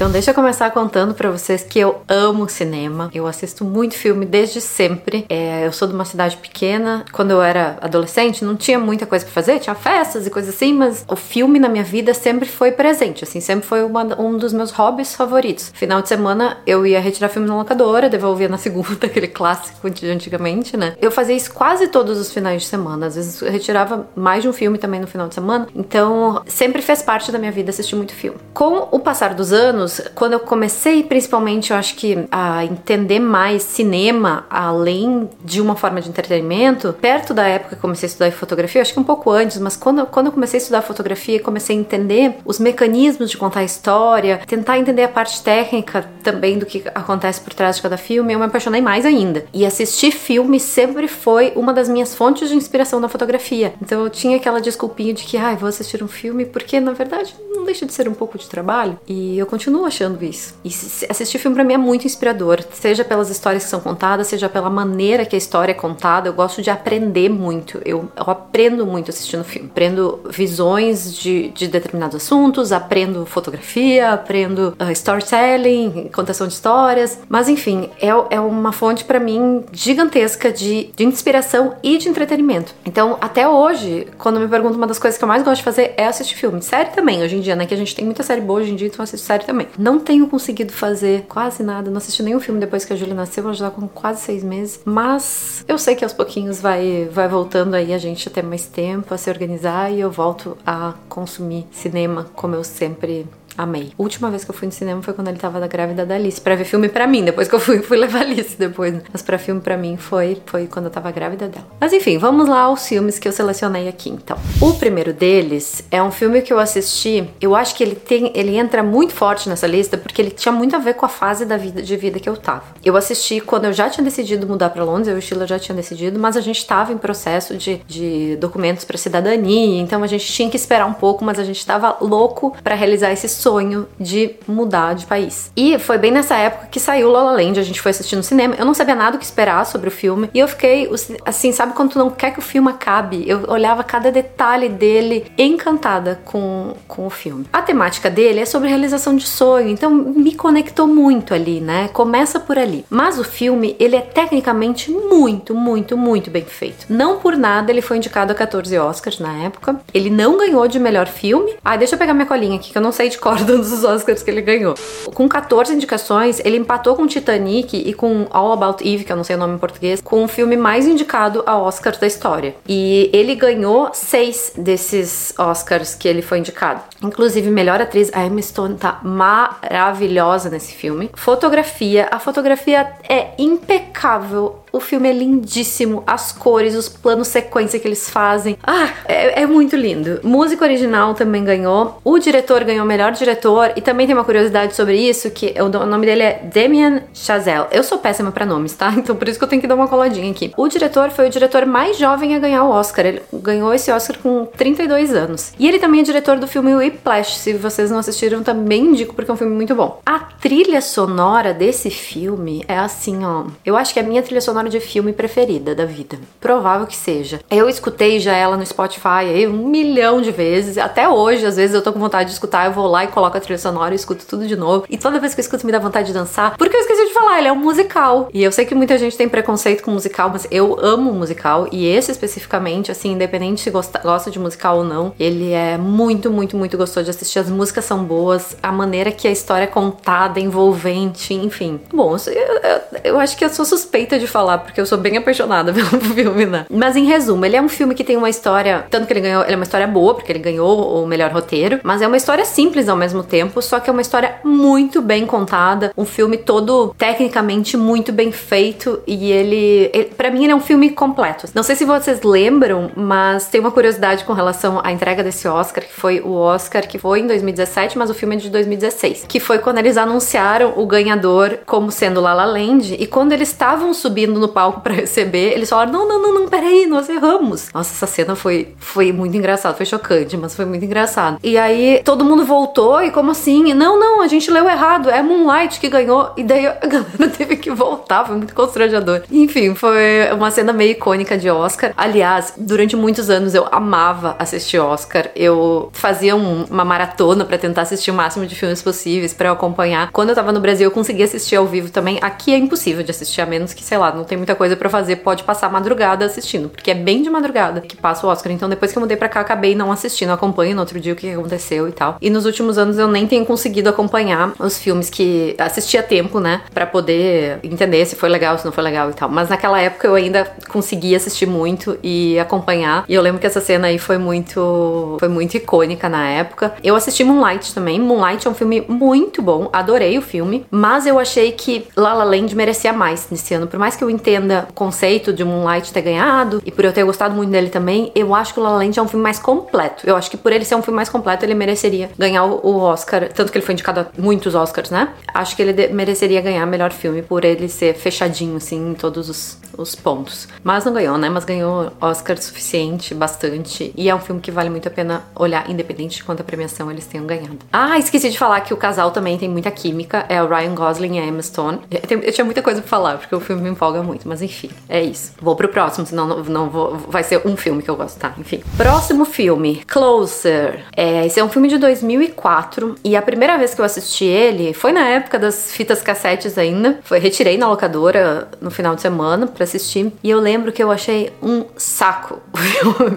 Então 0.00 0.10
deixa 0.10 0.30
eu 0.30 0.34
começar 0.34 0.70
contando 0.70 1.12
para 1.12 1.30
vocês 1.30 1.62
que 1.62 1.78
eu 1.78 2.00
amo 2.08 2.48
cinema. 2.48 3.10
Eu 3.12 3.26
assisto 3.26 3.66
muito 3.66 3.94
filme 3.94 4.24
desde 4.24 4.58
sempre. 4.58 5.26
É, 5.28 5.66
eu 5.66 5.72
sou 5.74 5.86
de 5.86 5.92
uma 5.92 6.06
cidade 6.06 6.38
pequena. 6.38 7.04
Quando 7.12 7.32
eu 7.32 7.42
era 7.42 7.76
adolescente, 7.82 8.42
não 8.42 8.56
tinha 8.56 8.78
muita 8.78 9.04
coisa 9.04 9.26
para 9.26 9.34
fazer, 9.34 9.58
tinha 9.58 9.74
festas 9.74 10.26
e 10.26 10.30
coisas 10.30 10.54
assim, 10.54 10.72
mas 10.72 11.04
o 11.06 11.14
filme 11.14 11.58
na 11.58 11.68
minha 11.68 11.84
vida 11.84 12.14
sempre 12.14 12.48
foi 12.48 12.72
presente, 12.72 13.24
assim, 13.24 13.40
sempre 13.40 13.66
foi 13.66 13.84
uma, 13.84 14.18
um 14.18 14.38
dos 14.38 14.54
meus 14.54 14.70
hobbies 14.70 15.14
favoritos. 15.14 15.70
Final 15.74 16.00
de 16.00 16.08
semana 16.08 16.56
eu 16.66 16.86
ia 16.86 16.98
retirar 16.98 17.28
filme 17.28 17.46
na 17.46 17.56
locadora, 17.56 18.08
devolvia 18.08 18.48
na 18.48 18.56
segunda, 18.56 19.04
aquele 19.04 19.28
clássico 19.28 19.90
de 19.90 20.08
antigamente, 20.08 20.78
né? 20.78 20.94
Eu 20.98 21.10
fazia 21.10 21.36
isso 21.36 21.52
quase 21.52 21.88
todos 21.88 22.18
os 22.18 22.32
finais 22.32 22.62
de 22.62 22.68
semana. 22.68 23.04
Às 23.04 23.16
vezes 23.16 23.38
retirava 23.42 24.08
mais 24.16 24.42
de 24.42 24.48
um 24.48 24.52
filme 24.54 24.78
também 24.78 24.98
no 24.98 25.06
final 25.06 25.28
de 25.28 25.34
semana. 25.34 25.68
Então 25.74 26.42
sempre 26.46 26.80
fez 26.80 27.02
parte 27.02 27.30
da 27.30 27.38
minha 27.38 27.52
vida 27.52 27.68
assistir 27.68 27.96
muito 27.96 28.14
filme. 28.14 28.38
Com 28.54 28.88
o 28.90 28.98
passar 28.98 29.34
dos 29.34 29.52
anos, 29.52 29.89
anos, 29.90 30.00
quando 30.14 30.34
eu 30.34 30.40
comecei, 30.40 31.02
principalmente, 31.02 31.70
eu 31.72 31.76
acho 31.76 31.96
que 31.96 32.26
a 32.30 32.64
entender 32.64 33.18
mais 33.18 33.62
cinema 33.62 34.46
além 34.48 35.28
de 35.44 35.60
uma 35.60 35.74
forma 35.74 36.00
de 36.00 36.08
entretenimento, 36.08 36.92
perto 37.00 37.34
da 37.34 37.46
época 37.46 37.76
que 37.76 37.82
comecei 37.82 38.06
a 38.06 38.10
estudar 38.10 38.30
fotografia, 38.32 38.80
acho 38.82 38.94
que 38.94 39.00
um 39.00 39.04
pouco 39.04 39.30
antes, 39.30 39.58
mas 39.58 39.76
quando, 39.76 40.06
quando 40.06 40.26
eu 40.26 40.32
comecei 40.32 40.58
a 40.58 40.62
estudar 40.62 40.82
fotografia, 40.82 41.40
comecei 41.40 41.76
a 41.76 41.80
entender 41.80 42.36
os 42.44 42.58
mecanismos 42.58 43.30
de 43.30 43.36
contar 43.36 43.64
história, 43.64 44.40
tentar 44.46 44.78
entender 44.78 45.02
a 45.02 45.08
parte 45.08 45.42
técnica 45.42 46.08
também 46.22 46.58
do 46.58 46.66
que 46.66 46.84
acontece 46.94 47.40
por 47.40 47.52
trás 47.52 47.76
de 47.76 47.82
cada 47.82 47.96
filme, 47.96 48.32
eu 48.32 48.38
me 48.38 48.44
apaixonei 48.44 48.80
mais 48.80 49.04
ainda. 49.04 49.44
E 49.52 49.66
assistir 49.66 50.12
filme 50.12 50.60
sempre 50.60 51.08
foi 51.08 51.52
uma 51.56 51.72
das 51.72 51.88
minhas 51.88 52.14
fontes 52.14 52.48
de 52.48 52.54
inspiração 52.54 53.00
na 53.00 53.08
fotografia. 53.08 53.74
Então 53.82 54.04
eu 54.04 54.10
tinha 54.10 54.36
aquela 54.36 54.60
desculpinha 54.60 55.12
de 55.14 55.24
que, 55.24 55.36
ai, 55.36 55.54
ah, 55.54 55.56
vou 55.56 55.68
assistir 55.68 56.02
um 56.02 56.08
filme 56.08 56.44
porque 56.44 56.78
na 56.78 56.92
verdade 56.92 57.34
não 57.60 57.64
deixa 57.64 57.86
de 57.86 57.92
ser 57.92 58.08
um 58.08 58.14
pouco 58.14 58.38
de 58.38 58.48
trabalho. 58.48 58.98
E 59.06 59.38
eu 59.38 59.46
continuo 59.46 59.79
continuo 59.80 59.86
achando 59.86 60.22
isso. 60.24 60.54
E 60.64 60.68
assistir 61.08 61.38
filme 61.38 61.54
para 61.54 61.64
mim 61.64 61.74
é 61.74 61.78
muito 61.78 62.06
inspirador, 62.06 62.62
seja 62.72 63.04
pelas 63.04 63.30
histórias 63.30 63.64
que 63.64 63.70
são 63.70 63.80
contadas, 63.80 64.26
seja 64.26 64.48
pela 64.48 64.68
maneira 64.68 65.24
que 65.24 65.34
a 65.34 65.38
história 65.38 65.72
é 65.72 65.74
contada. 65.74 66.28
Eu 66.28 66.32
gosto 66.32 66.62
de 66.62 66.70
aprender 66.70 67.28
muito. 67.28 67.80
Eu, 67.84 68.08
eu 68.16 68.30
aprendo 68.30 68.86
muito 68.86 69.10
assistindo 69.10 69.44
filme. 69.44 69.68
Aprendo 69.70 70.20
visões 70.28 71.14
de, 71.14 71.48
de 71.50 71.68
determinados 71.68 72.16
assuntos, 72.16 72.72
aprendo 72.72 73.24
fotografia, 73.26 74.12
aprendo 74.12 74.76
uh, 74.80 74.90
storytelling, 74.92 76.10
contação 76.14 76.46
de 76.46 76.54
histórias. 76.54 77.18
Mas 77.28 77.48
enfim, 77.48 77.88
é, 78.00 78.08
é 78.30 78.40
uma 78.40 78.72
fonte 78.72 79.04
para 79.04 79.18
mim 79.18 79.64
gigantesca 79.72 80.52
de, 80.52 80.90
de 80.94 81.04
inspiração 81.04 81.74
e 81.82 81.98
de 81.98 82.08
entretenimento. 82.08 82.74
Então, 82.84 83.16
até 83.20 83.48
hoje, 83.48 84.06
quando 84.18 84.40
me 84.40 84.48
perguntam, 84.48 84.76
uma 84.76 84.86
das 84.86 84.98
coisas 84.98 85.16
que 85.16 85.24
eu 85.24 85.28
mais 85.28 85.42
gosto 85.42 85.58
de 85.58 85.64
fazer 85.64 85.94
é 85.96 86.06
assistir 86.06 86.34
filme. 86.34 86.60
Série 86.62 86.90
também, 86.90 87.22
hoje 87.22 87.36
em 87.36 87.40
dia, 87.40 87.56
né? 87.56 87.66
Que 87.66 87.74
a 87.74 87.76
gente 87.76 87.94
tem 87.94 88.04
muita 88.04 88.22
série 88.22 88.40
boa 88.40 88.60
hoje 88.60 88.72
em 88.72 88.76
dia, 88.76 88.88
então 88.88 88.98
eu 88.98 89.04
assisto 89.04 89.26
série 89.26 89.44
também. 89.44 89.66
Não 89.78 89.98
tenho 89.98 90.26
conseguido 90.28 90.72
fazer 90.72 91.26
quase 91.28 91.62
nada, 91.62 91.90
não 91.90 91.98
assisti 91.98 92.22
nenhum 92.22 92.40
filme 92.40 92.60
depois 92.60 92.84
que 92.84 92.92
a 92.92 92.96
Júlia 92.96 93.14
nasceu, 93.14 93.44
ela 93.44 93.54
já 93.54 93.70
tá 93.70 93.76
com 93.76 93.88
quase 93.88 94.22
seis 94.22 94.42
meses. 94.42 94.80
Mas 94.84 95.64
eu 95.66 95.78
sei 95.78 95.94
que 95.94 96.04
aos 96.04 96.12
pouquinhos 96.12 96.60
vai, 96.60 97.08
vai 97.10 97.28
voltando 97.28 97.74
aí 97.74 97.92
a 97.92 97.98
gente 97.98 98.28
a 98.28 98.30
ter 98.30 98.42
mais 98.42 98.66
tempo, 98.66 99.12
a 99.14 99.18
se 99.18 99.30
organizar 99.30 99.92
e 99.92 100.00
eu 100.00 100.10
volto 100.10 100.56
a 100.66 100.94
consumir 101.08 101.66
cinema 101.70 102.26
como 102.34 102.54
eu 102.54 102.64
sempre 102.64 103.26
Amei. 103.56 103.92
A 103.98 104.02
última 104.02 104.30
vez 104.30 104.44
que 104.44 104.50
eu 104.50 104.54
fui 104.54 104.66
no 104.66 104.72
cinema 104.72 105.02
foi 105.02 105.14
quando 105.14 105.28
ele 105.28 105.38
tava 105.38 105.60
da 105.60 105.66
grávida 105.66 106.06
da 106.06 106.14
Alice, 106.14 106.40
pra 106.40 106.54
ver 106.54 106.64
filme 106.64 106.88
pra 106.88 107.06
mim. 107.06 107.24
Depois 107.24 107.48
que 107.48 107.54
eu 107.54 107.60
fui, 107.60 107.80
fui 107.82 107.96
levar 107.96 108.22
Alice 108.22 108.56
depois. 108.58 108.94
Mas 109.12 109.22
pra 109.22 109.38
filme 109.38 109.60
pra 109.60 109.76
mim 109.76 109.96
foi, 109.96 110.40
foi 110.46 110.66
quando 110.66 110.86
eu 110.86 110.90
tava 110.90 111.10
grávida 111.10 111.48
dela. 111.48 111.66
Mas 111.80 111.92
enfim, 111.92 112.18
vamos 112.18 112.48
lá 112.48 112.62
aos 112.62 112.86
filmes 112.86 113.18
que 113.18 113.28
eu 113.28 113.32
selecionei 113.32 113.88
aqui 113.88 114.10
então. 114.10 114.38
O 114.60 114.74
primeiro 114.74 115.12
deles 115.12 115.84
é 115.90 116.02
um 116.02 116.10
filme 116.10 116.42
que 116.42 116.52
eu 116.52 116.58
assisti. 116.58 117.28
Eu 117.40 117.54
acho 117.54 117.74
que 117.74 117.82
ele 117.82 117.94
tem. 117.94 118.32
Ele 118.34 118.56
entra 118.56 118.82
muito 118.82 119.12
forte 119.12 119.48
nessa 119.48 119.66
lista 119.66 119.96
porque 119.96 120.20
ele 120.20 120.30
tinha 120.30 120.52
muito 120.52 120.74
a 120.76 120.78
ver 120.78 120.94
com 120.94 121.04
a 121.04 121.08
fase 121.08 121.44
da 121.44 121.56
vida 121.56 121.82
de 121.82 121.96
vida 121.96 122.18
que 122.18 122.28
eu 122.28 122.36
tava. 122.36 122.64
Eu 122.84 122.96
assisti 122.96 123.40
quando 123.40 123.66
eu 123.66 123.72
já 123.72 123.88
tinha 123.90 124.04
decidido 124.04 124.46
mudar 124.46 124.70
pra 124.70 124.84
Londres, 124.84 125.08
eu 125.08 125.16
e 125.16 125.18
o 125.18 125.22
Sheila 125.22 125.46
já 125.46 125.58
tinha 125.58 125.74
decidido, 125.74 126.18
mas 126.18 126.36
a 126.36 126.40
gente 126.40 126.64
tava 126.66 126.92
em 126.92 126.98
processo 126.98 127.56
de, 127.56 127.80
de 127.86 128.36
documentos 128.36 128.84
pra 128.84 128.96
cidadania, 128.96 129.80
então 129.80 130.02
a 130.02 130.06
gente 130.06 130.30
tinha 130.32 130.48
que 130.48 130.56
esperar 130.56 130.86
um 130.86 130.92
pouco, 130.92 131.24
mas 131.24 131.38
a 131.38 131.44
gente 131.44 131.64
tava 131.64 131.96
louco 132.00 132.56
para 132.62 132.74
realizar 132.74 133.12
esse 133.12 133.28
sonho 133.40 133.88
de 133.98 134.36
mudar 134.46 134.94
de 134.94 135.06
país. 135.06 135.50
E 135.56 135.78
foi 135.78 135.98
bem 135.98 136.10
nessa 136.10 136.36
época 136.36 136.68
que 136.70 136.78
saiu 136.78 137.10
La 137.10 137.22
La 137.22 137.32
Land, 137.32 137.58
a 137.58 137.62
gente 137.62 137.80
foi 137.80 137.90
assistir 137.90 138.16
no 138.16 138.22
cinema. 138.22 138.54
Eu 138.58 138.64
não 138.64 138.74
sabia 138.74 138.94
nada 138.94 139.16
o 139.16 139.18
que 139.18 139.24
esperar 139.24 139.64
sobre 139.66 139.88
o 139.88 139.92
filme 139.92 140.30
e 140.34 140.38
eu 140.38 140.48
fiquei 140.48 140.88
assim, 141.24 141.52
sabe 141.52 141.72
quando 141.72 141.92
tu 141.92 141.98
não 141.98 142.10
quer 142.10 142.32
que 142.32 142.38
o 142.38 142.42
filme 142.42 142.70
acabe? 142.70 143.24
Eu 143.26 143.44
olhava 143.48 143.82
cada 143.82 144.10
detalhe 144.10 144.68
dele 144.68 145.30
encantada 145.38 146.20
com, 146.24 146.74
com 146.86 147.06
o 147.06 147.10
filme. 147.10 147.46
A 147.52 147.62
temática 147.62 148.10
dele 148.10 148.40
é 148.40 148.44
sobre 148.44 148.68
realização 148.68 149.16
de 149.16 149.26
sonho, 149.26 149.68
então 149.68 149.90
me 149.90 150.34
conectou 150.34 150.86
muito 150.86 151.34
ali, 151.34 151.60
né? 151.60 151.88
Começa 151.92 152.38
por 152.38 152.58
ali. 152.58 152.84
Mas 152.90 153.18
o 153.18 153.24
filme, 153.24 153.76
ele 153.78 153.96
é 153.96 154.00
tecnicamente 154.00 154.90
muito, 154.90 155.54
muito, 155.54 155.96
muito 155.96 156.30
bem 156.30 156.44
feito. 156.44 156.86
Não 156.88 157.18
por 157.18 157.36
nada 157.36 157.70
ele 157.70 157.82
foi 157.82 157.96
indicado 157.96 158.32
a 158.32 158.34
14 158.34 158.78
Oscars 158.78 159.18
na 159.18 159.44
época. 159.44 159.80
Ele 159.92 160.10
não 160.10 160.36
ganhou 160.36 160.66
de 160.68 160.78
melhor 160.78 161.06
filme. 161.06 161.54
Ah, 161.64 161.76
deixa 161.76 161.94
eu 161.94 161.98
pegar 161.98 162.14
minha 162.14 162.26
colinha 162.26 162.56
aqui 162.56 162.72
que 162.72 162.78
eu 162.78 162.82
não 162.82 162.92
sei 162.92 163.08
de 163.08 163.18
cor 163.30 163.46
todos 163.46 163.72
os 163.72 163.84
Oscars 163.84 164.22
que 164.22 164.30
ele 164.30 164.42
ganhou. 164.42 164.74
Com 165.14 165.28
14 165.28 165.74
indicações, 165.74 166.40
ele 166.44 166.56
empatou 166.56 166.96
com 166.96 167.06
Titanic 167.06 167.76
e 167.76 167.92
com 167.92 168.26
All 168.30 168.52
About 168.52 168.86
Eve, 168.86 169.04
que 169.04 169.12
eu 169.12 169.16
não 169.16 169.24
sei 169.24 169.36
o 169.36 169.38
nome 169.38 169.54
em 169.54 169.58
português, 169.58 170.00
com 170.00 170.24
o 170.24 170.28
filme 170.28 170.56
mais 170.56 170.86
indicado 170.86 171.42
a 171.46 171.56
Oscar 171.58 171.96
da 171.98 172.06
história. 172.06 172.54
E 172.68 173.10
ele 173.12 173.34
ganhou 173.34 173.90
seis 173.92 174.52
desses 174.56 175.32
Oscars 175.38 175.94
que 175.94 176.08
ele 176.08 176.22
foi 176.22 176.38
indicado. 176.38 176.80
Inclusive, 177.02 177.50
melhor 177.50 177.80
atriz, 177.80 178.10
a 178.12 178.24
Emma 178.24 178.42
Stone 178.42 178.76
tá 178.76 179.00
maravilhosa 179.02 180.50
nesse 180.50 180.74
filme. 180.74 181.10
Fotografia, 181.14 182.08
a 182.10 182.18
fotografia 182.18 182.92
é 183.08 183.28
impecável 183.38 184.60
o 184.72 184.80
filme 184.80 185.08
é 185.08 185.12
lindíssimo, 185.12 186.02
as 186.06 186.32
cores, 186.32 186.74
os 186.74 186.88
planos 186.88 187.28
sequência 187.28 187.78
que 187.78 187.88
eles 187.88 188.08
fazem. 188.08 188.56
Ah, 188.62 188.88
é, 189.06 189.42
é, 189.42 189.46
muito 189.46 189.76
lindo. 189.76 190.20
Música 190.22 190.64
original 190.64 191.14
também 191.14 191.44
ganhou. 191.44 192.00
O 192.04 192.18
diretor 192.18 192.64
ganhou 192.64 192.86
melhor 192.86 193.12
diretor. 193.12 193.72
E 193.76 193.80
também 193.80 194.06
tem 194.06 194.14
uma 194.14 194.24
curiosidade 194.24 194.74
sobre 194.74 194.96
isso: 194.96 195.30
que 195.30 195.54
o 195.60 195.68
nome 195.86 196.06
dele 196.06 196.22
é 196.22 196.50
Damien 196.52 197.02
Chazelle. 197.12 197.66
Eu 197.70 197.82
sou 197.82 197.98
péssima 197.98 198.30
para 198.30 198.46
nomes, 198.46 198.74
tá? 198.74 198.94
Então 199.00 199.16
por 199.16 199.28
isso 199.28 199.38
que 199.38 199.44
eu 199.44 199.48
tenho 199.48 199.62
que 199.62 199.68
dar 199.68 199.74
uma 199.74 199.88
coladinha 199.88 200.30
aqui. 200.30 200.52
O 200.56 200.68
diretor 200.68 201.10
foi 201.10 201.26
o 201.26 201.30
diretor 201.30 201.64
mais 201.64 201.96
jovem 201.96 202.34
a 202.34 202.38
ganhar 202.38 202.64
o 202.64 202.70
Oscar. 202.70 203.06
Ele 203.06 203.22
ganhou 203.32 203.72
esse 203.72 203.90
Oscar 203.90 204.18
com 204.18 204.44
32 204.44 205.14
anos. 205.14 205.52
E 205.58 205.66
ele 205.66 205.78
também 205.78 206.00
é 206.00 206.04
diretor 206.04 206.38
do 206.38 206.46
filme 206.46 206.74
Whiplash. 206.74 207.38
Se 207.38 207.54
vocês 207.54 207.90
não 207.90 207.98
assistiram, 207.98 208.42
também 208.42 208.86
indico 208.86 209.14
porque 209.14 209.30
é 209.30 209.34
um 209.34 209.36
filme 209.36 209.54
muito 209.54 209.74
bom. 209.74 210.00
A 210.04 210.18
trilha 210.18 210.80
sonora 210.80 211.54
desse 211.54 211.90
filme 211.90 212.62
é 212.68 212.78
assim, 212.78 213.24
ó. 213.24 213.44
Eu 213.64 213.76
acho 213.76 213.94
que 213.94 214.00
a 214.00 214.02
minha 214.02 214.22
trilha 214.22 214.40
sonora 214.40 214.59
sonora 214.60 214.68
de 214.68 214.80
filme 214.80 215.12
preferida 215.12 215.74
da 215.74 215.86
vida. 215.86 216.18
Provável 216.38 216.86
que 216.86 216.96
seja. 216.96 217.40
Eu 217.50 217.68
escutei 217.68 218.20
já 218.20 218.34
ela 218.34 218.56
no 218.56 218.66
Spotify 218.66 219.46
um 219.48 219.68
milhão 219.68 220.20
de 220.20 220.30
vezes. 220.30 220.76
Até 220.76 221.08
hoje, 221.08 221.46
às 221.46 221.56
vezes 221.56 221.74
eu 221.74 221.82
tô 221.82 221.92
com 221.92 221.98
vontade 221.98 222.28
de 222.28 222.34
escutar, 222.34 222.66
eu 222.66 222.72
vou 222.72 222.86
lá 222.86 223.04
e 223.04 223.08
coloco 223.08 223.36
a 223.36 223.40
trilha 223.40 223.58
sonora 223.58 223.94
e 223.94 223.96
escuto 223.96 224.26
tudo 224.26 224.46
de 224.46 224.56
novo. 224.56 224.84
E 224.90 224.98
toda 224.98 225.18
vez 225.18 225.34
que 225.34 225.40
eu 225.40 225.42
escuto 225.42 225.64
me 225.64 225.72
dá 225.72 225.78
vontade 225.78 226.08
de 226.08 226.12
dançar. 226.12 226.56
Porque 226.58 226.76
eu 226.76 226.80
esqueci 226.80 227.06
de 227.06 227.14
falar, 227.14 227.38
ele 227.38 227.48
é 227.48 227.52
um 227.52 227.56
musical. 227.56 228.28
E 228.34 228.42
eu 228.42 228.52
sei 228.52 228.66
que 228.66 228.74
muita 228.74 228.98
gente 228.98 229.16
tem 229.16 229.28
preconceito 229.28 229.82
com 229.82 229.90
musical, 229.90 230.28
mas 230.30 230.46
eu 230.50 230.78
amo 230.80 231.12
musical. 231.12 231.66
E 231.72 231.86
esse 231.86 232.10
especificamente, 232.10 232.90
assim, 232.90 233.12
independente 233.12 233.62
se 233.62 233.70
gosta, 233.70 233.98
gosta 234.00 234.30
de 234.30 234.38
musical 234.38 234.78
ou 234.78 234.84
não, 234.84 235.14
ele 235.18 235.52
é 235.52 235.78
muito, 235.78 236.30
muito, 236.30 236.56
muito 236.56 236.76
gostoso 236.76 237.04
de 237.04 237.10
assistir. 237.10 237.38
As 237.38 237.48
músicas 237.48 237.84
são 237.84 238.04
boas, 238.04 238.56
a 238.62 238.70
maneira 238.70 239.10
que 239.10 239.26
a 239.26 239.30
história 239.30 239.64
é 239.64 239.66
contada, 239.66 240.38
envolvente, 240.38 241.32
enfim. 241.32 241.80
Bom, 241.92 242.16
eu, 242.26 242.32
eu, 242.32 242.80
eu 243.04 243.18
acho 243.20 243.36
que 243.36 243.44
eu 243.44 243.48
sou 243.48 243.64
suspeita 243.64 244.18
de 244.18 244.26
falar 244.26 244.49
falar 244.50 244.58
porque 244.58 244.80
eu 244.80 244.86
sou 244.86 244.98
bem 244.98 245.16
apaixonada 245.16 245.72
pelo 245.72 246.00
filme, 246.00 246.46
né? 246.46 246.66
Mas 246.70 246.96
em 246.96 247.04
resumo, 247.04 247.44
ele 247.44 247.56
é 247.56 247.62
um 247.62 247.68
filme 247.68 247.94
que 247.94 248.04
tem 248.04 248.16
uma 248.16 248.28
história, 248.28 248.86
tanto 248.90 249.06
que 249.06 249.12
ele 249.12 249.20
ganhou, 249.20 249.44
ele 249.44 249.52
é 249.52 249.56
uma 249.56 249.62
história 249.64 249.86
boa, 249.86 250.14
porque 250.14 250.32
ele 250.32 250.38
ganhou 250.38 251.02
o 251.02 251.06
melhor 251.06 251.30
roteiro, 251.30 251.80
mas 251.82 252.02
é 252.02 252.06
uma 252.06 252.16
história 252.16 252.44
simples 252.44 252.88
ao 252.88 252.96
mesmo 252.96 253.22
tempo, 253.22 253.60
só 253.62 253.78
que 253.78 253.88
é 253.88 253.92
uma 253.92 254.02
história 254.02 254.36
muito 254.44 255.00
bem 255.00 255.26
contada, 255.26 255.92
um 255.96 256.04
filme 256.04 256.36
todo 256.36 256.94
tecnicamente 256.98 257.76
muito 257.76 258.12
bem 258.12 258.32
feito 258.32 259.00
e 259.06 259.30
ele, 259.30 259.90
ele 259.92 260.04
para 260.16 260.30
mim 260.30 260.44
ele 260.44 260.52
é 260.52 260.56
um 260.56 260.60
filme 260.60 260.90
completo. 260.90 261.46
Não 261.54 261.62
sei 261.62 261.76
se 261.76 261.84
vocês 261.84 262.22
lembram, 262.22 262.90
mas 262.96 263.48
tem 263.48 263.60
uma 263.60 263.70
curiosidade 263.70 264.24
com 264.24 264.32
relação 264.32 264.80
à 264.82 264.92
entrega 264.92 265.22
desse 265.22 265.46
Oscar, 265.46 265.84
que 265.84 265.92
foi 265.92 266.20
o 266.20 266.32
Oscar 266.32 266.86
que 266.86 266.98
foi 266.98 267.20
em 267.20 267.26
2017, 267.26 267.96
mas 267.96 268.10
o 268.10 268.14
filme 268.14 268.36
é 268.36 268.38
de 268.38 268.50
2016, 268.50 269.26
que 269.28 269.40
foi 269.40 269.58
quando 269.58 269.78
eles 269.78 269.96
anunciaram 269.96 270.74
o 270.76 270.86
ganhador 270.86 271.58
como 271.66 271.90
sendo 271.90 272.20
La 272.20 272.34
La 272.34 272.44
Land 272.44 272.96
e 272.98 273.06
quando 273.06 273.32
eles 273.32 273.48
estavam 273.48 273.92
subindo 273.92 274.39
no 274.40 274.48
palco 274.48 274.80
para 274.80 274.94
receber, 274.94 275.52
eles 275.52 275.68
falaram: 275.68 275.92
"Não, 275.92 276.08
não, 276.08 276.22
não, 276.22 276.34
não, 276.34 276.48
peraí, 276.48 276.86
nós 276.86 277.08
erramos". 277.08 277.68
Nossa, 277.72 277.92
essa 277.92 278.06
cena 278.06 278.34
foi 278.34 278.74
foi 278.78 279.12
muito 279.12 279.36
engraçada, 279.36 279.76
foi 279.76 279.86
chocante, 279.86 280.36
mas 280.36 280.54
foi 280.54 280.64
muito 280.64 280.84
engraçado. 280.84 281.38
E 281.42 281.56
aí 281.56 282.02
todo 282.04 282.24
mundo 282.24 282.44
voltou 282.44 283.02
e 283.02 283.10
como 283.10 283.30
assim? 283.30 283.72
Não, 283.74 283.98
não, 283.98 284.22
a 284.22 284.26
gente 284.26 284.50
leu 284.50 284.68
errado, 284.68 285.10
é 285.10 285.22
Moonlight 285.22 285.78
que 285.78 285.88
ganhou. 285.88 286.32
E 286.36 286.42
daí 286.42 286.66
a 286.66 286.86
galera 286.86 287.28
teve 287.36 287.56
que 287.56 287.70
voltar, 287.70 288.24
foi 288.26 288.36
muito 288.36 288.54
constrangedor. 288.54 289.22
Enfim, 289.30 289.74
foi 289.74 290.32
uma 290.32 290.50
cena 290.50 290.72
meio 290.72 290.92
icônica 290.92 291.36
de 291.36 291.50
Oscar. 291.50 291.92
Aliás, 291.96 292.54
durante 292.56 292.96
muitos 292.96 293.30
anos 293.30 293.54
eu 293.54 293.66
amava 293.70 294.36
assistir 294.38 294.78
Oscar. 294.78 295.30
Eu 295.34 295.90
fazia 295.92 296.34
um, 296.34 296.64
uma 296.64 296.84
maratona 296.84 297.44
para 297.44 297.58
tentar 297.58 297.82
assistir 297.82 298.10
o 298.10 298.14
máximo 298.14 298.46
de 298.46 298.54
filmes 298.54 298.82
possíveis 298.82 299.34
para 299.34 299.50
acompanhar. 299.50 300.10
Quando 300.12 300.30
eu 300.30 300.34
tava 300.34 300.52
no 300.52 300.60
Brasil, 300.60 300.86
eu 300.86 300.90
conseguia 300.90 301.24
assistir 301.24 301.56
ao 301.56 301.66
vivo 301.66 301.90
também. 301.90 302.18
Aqui 302.22 302.52
é 302.52 302.56
impossível 302.56 303.02
de 303.02 303.10
assistir, 303.10 303.40
a 303.40 303.46
menos 303.46 303.74
que, 303.74 303.82
sei 303.82 303.98
lá, 303.98 304.12
não 304.12 304.24
tem 304.30 304.38
muita 304.38 304.54
coisa 304.54 304.76
para 304.76 304.88
fazer, 304.88 305.16
pode 305.16 305.42
passar 305.42 305.68
madrugada 305.70 306.24
assistindo, 306.24 306.68
porque 306.68 306.92
é 306.92 306.94
bem 306.94 307.20
de 307.20 307.28
madrugada 307.28 307.80
que 307.80 307.96
passa 307.96 308.24
o 308.24 308.30
Oscar. 308.30 308.52
Então, 308.52 308.68
depois 308.68 308.92
que 308.92 308.98
eu 308.98 309.00
mudei 309.00 309.16
para 309.16 309.28
cá, 309.28 309.40
acabei 309.40 309.74
não 309.74 309.90
assistindo, 309.90 310.30
acompanho 310.30 310.74
no 310.74 310.80
outro 310.80 311.00
dia 311.00 311.12
o 311.12 311.16
que 311.16 311.30
aconteceu 311.32 311.88
e 311.88 311.92
tal. 311.92 312.16
E 312.20 312.30
nos 312.30 312.46
últimos 312.46 312.78
anos 312.78 312.96
eu 312.96 313.08
nem 313.08 313.26
tenho 313.26 313.44
conseguido 313.44 313.88
acompanhar 313.88 314.52
os 314.60 314.78
filmes 314.78 315.10
que 315.10 315.56
assisti 315.58 315.98
a 315.98 316.02
tempo, 316.02 316.38
né, 316.38 316.62
para 316.72 316.86
poder 316.86 317.58
entender 317.64 318.06
se 318.06 318.14
foi 318.14 318.28
legal, 318.28 318.56
se 318.56 318.64
não 318.64 318.70
foi 318.70 318.84
legal 318.84 319.10
e 319.10 319.14
tal. 319.14 319.28
Mas 319.28 319.48
naquela 319.48 319.80
época 319.80 320.06
eu 320.06 320.14
ainda 320.14 320.46
conseguia 320.68 321.16
assistir 321.16 321.46
muito 321.46 321.98
e 322.00 322.38
acompanhar. 322.38 323.04
E 323.08 323.14
eu 323.14 323.22
lembro 323.22 323.40
que 323.40 323.46
essa 323.48 323.60
cena 323.60 323.88
aí 323.88 323.98
foi 323.98 324.16
muito 324.16 325.16
foi 325.18 325.28
muito 325.28 325.56
icônica 325.56 326.08
na 326.08 326.28
época. 326.28 326.74
Eu 326.84 326.94
assisti 326.94 327.24
Moonlight 327.24 327.74
também. 327.74 327.98
Moonlight 327.98 328.46
é 328.46 328.50
um 328.50 328.54
filme 328.54 328.84
muito 328.88 329.42
bom, 329.42 329.68
adorei 329.72 330.16
o 330.16 330.22
filme, 330.22 330.64
mas 330.70 331.04
eu 331.04 331.18
achei 331.18 331.50
que 331.50 331.88
La 331.96 332.14
La 332.14 332.22
Land 332.22 332.54
merecia 332.54 332.92
mais 332.92 333.26
nesse 333.28 333.54
ano. 333.54 333.66
Por 333.66 333.78
mais 333.78 333.96
que 333.96 334.04
eu 334.04 334.10
entenda 334.20 334.66
o 334.68 334.72
conceito 334.72 335.32
de 335.32 335.42
Moonlight 335.44 335.92
ter 335.92 336.02
ganhado 336.02 336.62
e 336.64 336.70
por 336.70 336.84
eu 336.84 336.92
ter 336.92 337.04
gostado 337.04 337.34
muito 337.34 337.50
dele 337.50 337.70
também, 337.70 338.12
eu 338.14 338.34
acho 338.34 338.54
que 338.54 338.60
o 338.60 338.62
La 338.62 338.70
La 338.70 338.76
Land 338.76 338.98
é 338.98 339.02
um 339.02 339.08
filme 339.08 339.22
mais 339.22 339.38
completo. 339.38 340.06
Eu 340.06 340.16
acho 340.16 340.30
que 340.30 340.36
por 340.36 340.52
ele 340.52 340.64
ser 340.64 340.74
um 340.74 340.82
filme 340.82 340.96
mais 340.96 341.08
completo, 341.08 341.44
ele 341.44 341.54
mereceria 341.54 342.10
ganhar 342.18 342.44
o 342.44 342.78
Oscar, 342.78 343.28
tanto 343.32 343.50
que 343.50 343.58
ele 343.58 343.64
foi 343.64 343.72
indicado 343.72 344.00
a 344.00 344.06
muitos 344.18 344.54
Oscars, 344.54 344.90
né? 344.90 345.08
Acho 345.34 345.56
que 345.56 345.62
ele 345.62 345.88
mereceria 345.88 346.40
ganhar 346.40 346.64
melhor 346.66 346.92
filme 346.92 347.22
por 347.22 347.44
ele 347.44 347.68
ser 347.68 347.94
fechadinho 347.94 348.56
assim 348.56 348.90
em 348.90 348.94
todos 348.94 349.28
os, 349.28 349.58
os 349.76 349.94
pontos. 349.94 350.48
Mas 350.62 350.84
não 350.84 350.92
ganhou, 350.92 351.16
né? 351.16 351.28
Mas 351.28 351.44
ganhou 351.44 351.92
Oscar 352.00 352.36
suficiente, 352.38 353.14
bastante. 353.14 353.92
E 353.96 354.08
é 354.08 354.14
um 354.14 354.20
filme 354.20 354.40
que 354.40 354.50
vale 354.50 354.70
muito 354.70 354.88
a 354.88 354.90
pena 354.90 355.24
olhar, 355.34 355.68
independente 355.70 356.16
de 356.16 356.24
quanta 356.24 356.44
premiação 356.44 356.90
eles 356.90 357.06
tenham 357.06 357.26
ganhado. 357.26 357.58
Ah, 357.72 357.98
esqueci 357.98 358.30
de 358.30 358.38
falar 358.38 358.60
que 358.60 358.74
o 358.74 358.76
casal 358.76 359.10
também 359.10 359.38
tem 359.38 359.48
muita 359.48 359.70
química. 359.70 360.26
É 360.28 360.42
o 360.42 360.48
Ryan 360.48 360.74
Gosling 360.74 361.16
e 361.16 361.18
a 361.20 361.26
Emma 361.26 361.42
Stone. 361.42 361.80
Eu 361.90 362.32
tinha 362.32 362.44
muita 362.44 362.62
coisa 362.62 362.80
pra 362.80 362.88
falar, 362.88 363.18
porque 363.18 363.34
o 363.34 363.40
filme 363.40 363.62
me 363.62 363.70
empolga 363.70 364.02
muito. 364.02 364.09
Mas 364.24 364.42
enfim, 364.42 364.70
é 364.88 365.02
isso. 365.02 365.32
Vou 365.40 365.56
pro 365.56 365.68
próximo, 365.68 366.06
senão 366.06 366.26
não, 366.26 366.44
não 366.44 366.70
vou. 366.70 366.96
Vai 367.08 367.22
ser 367.22 367.40
um 367.46 367.56
filme 367.56 367.82
que 367.82 367.90
eu 367.90 367.96
gosto, 367.96 368.18
tá? 368.18 368.34
Enfim. 368.38 368.62
Próximo 368.76 369.24
filme, 369.24 369.82
Closer. 369.86 370.84
É, 370.96 371.26
esse 371.26 371.38
é 371.38 371.44
um 371.44 371.48
filme 371.48 371.68
de 371.68 371.78
2004. 371.78 372.96
E 373.04 373.16
a 373.16 373.22
primeira 373.22 373.56
vez 373.58 373.74
que 373.74 373.80
eu 373.80 373.84
assisti 373.84 374.24
ele 374.24 374.72
foi 374.72 374.92
na 374.92 375.06
época 375.08 375.38
das 375.38 375.72
fitas 375.72 376.02
cassetes 376.02 376.58
ainda. 376.58 376.98
Foi, 377.02 377.18
retirei 377.18 377.56
na 377.56 377.68
locadora 377.68 378.48
no 378.60 378.70
final 378.70 378.94
de 378.94 379.02
semana 379.02 379.46
para 379.46 379.64
assistir. 379.64 380.12
E 380.22 380.30
eu 380.30 380.40
lembro 380.40 380.72
que 380.72 380.82
eu 380.82 380.90
achei 380.90 381.32
um 381.42 381.64
saco. 381.76 382.40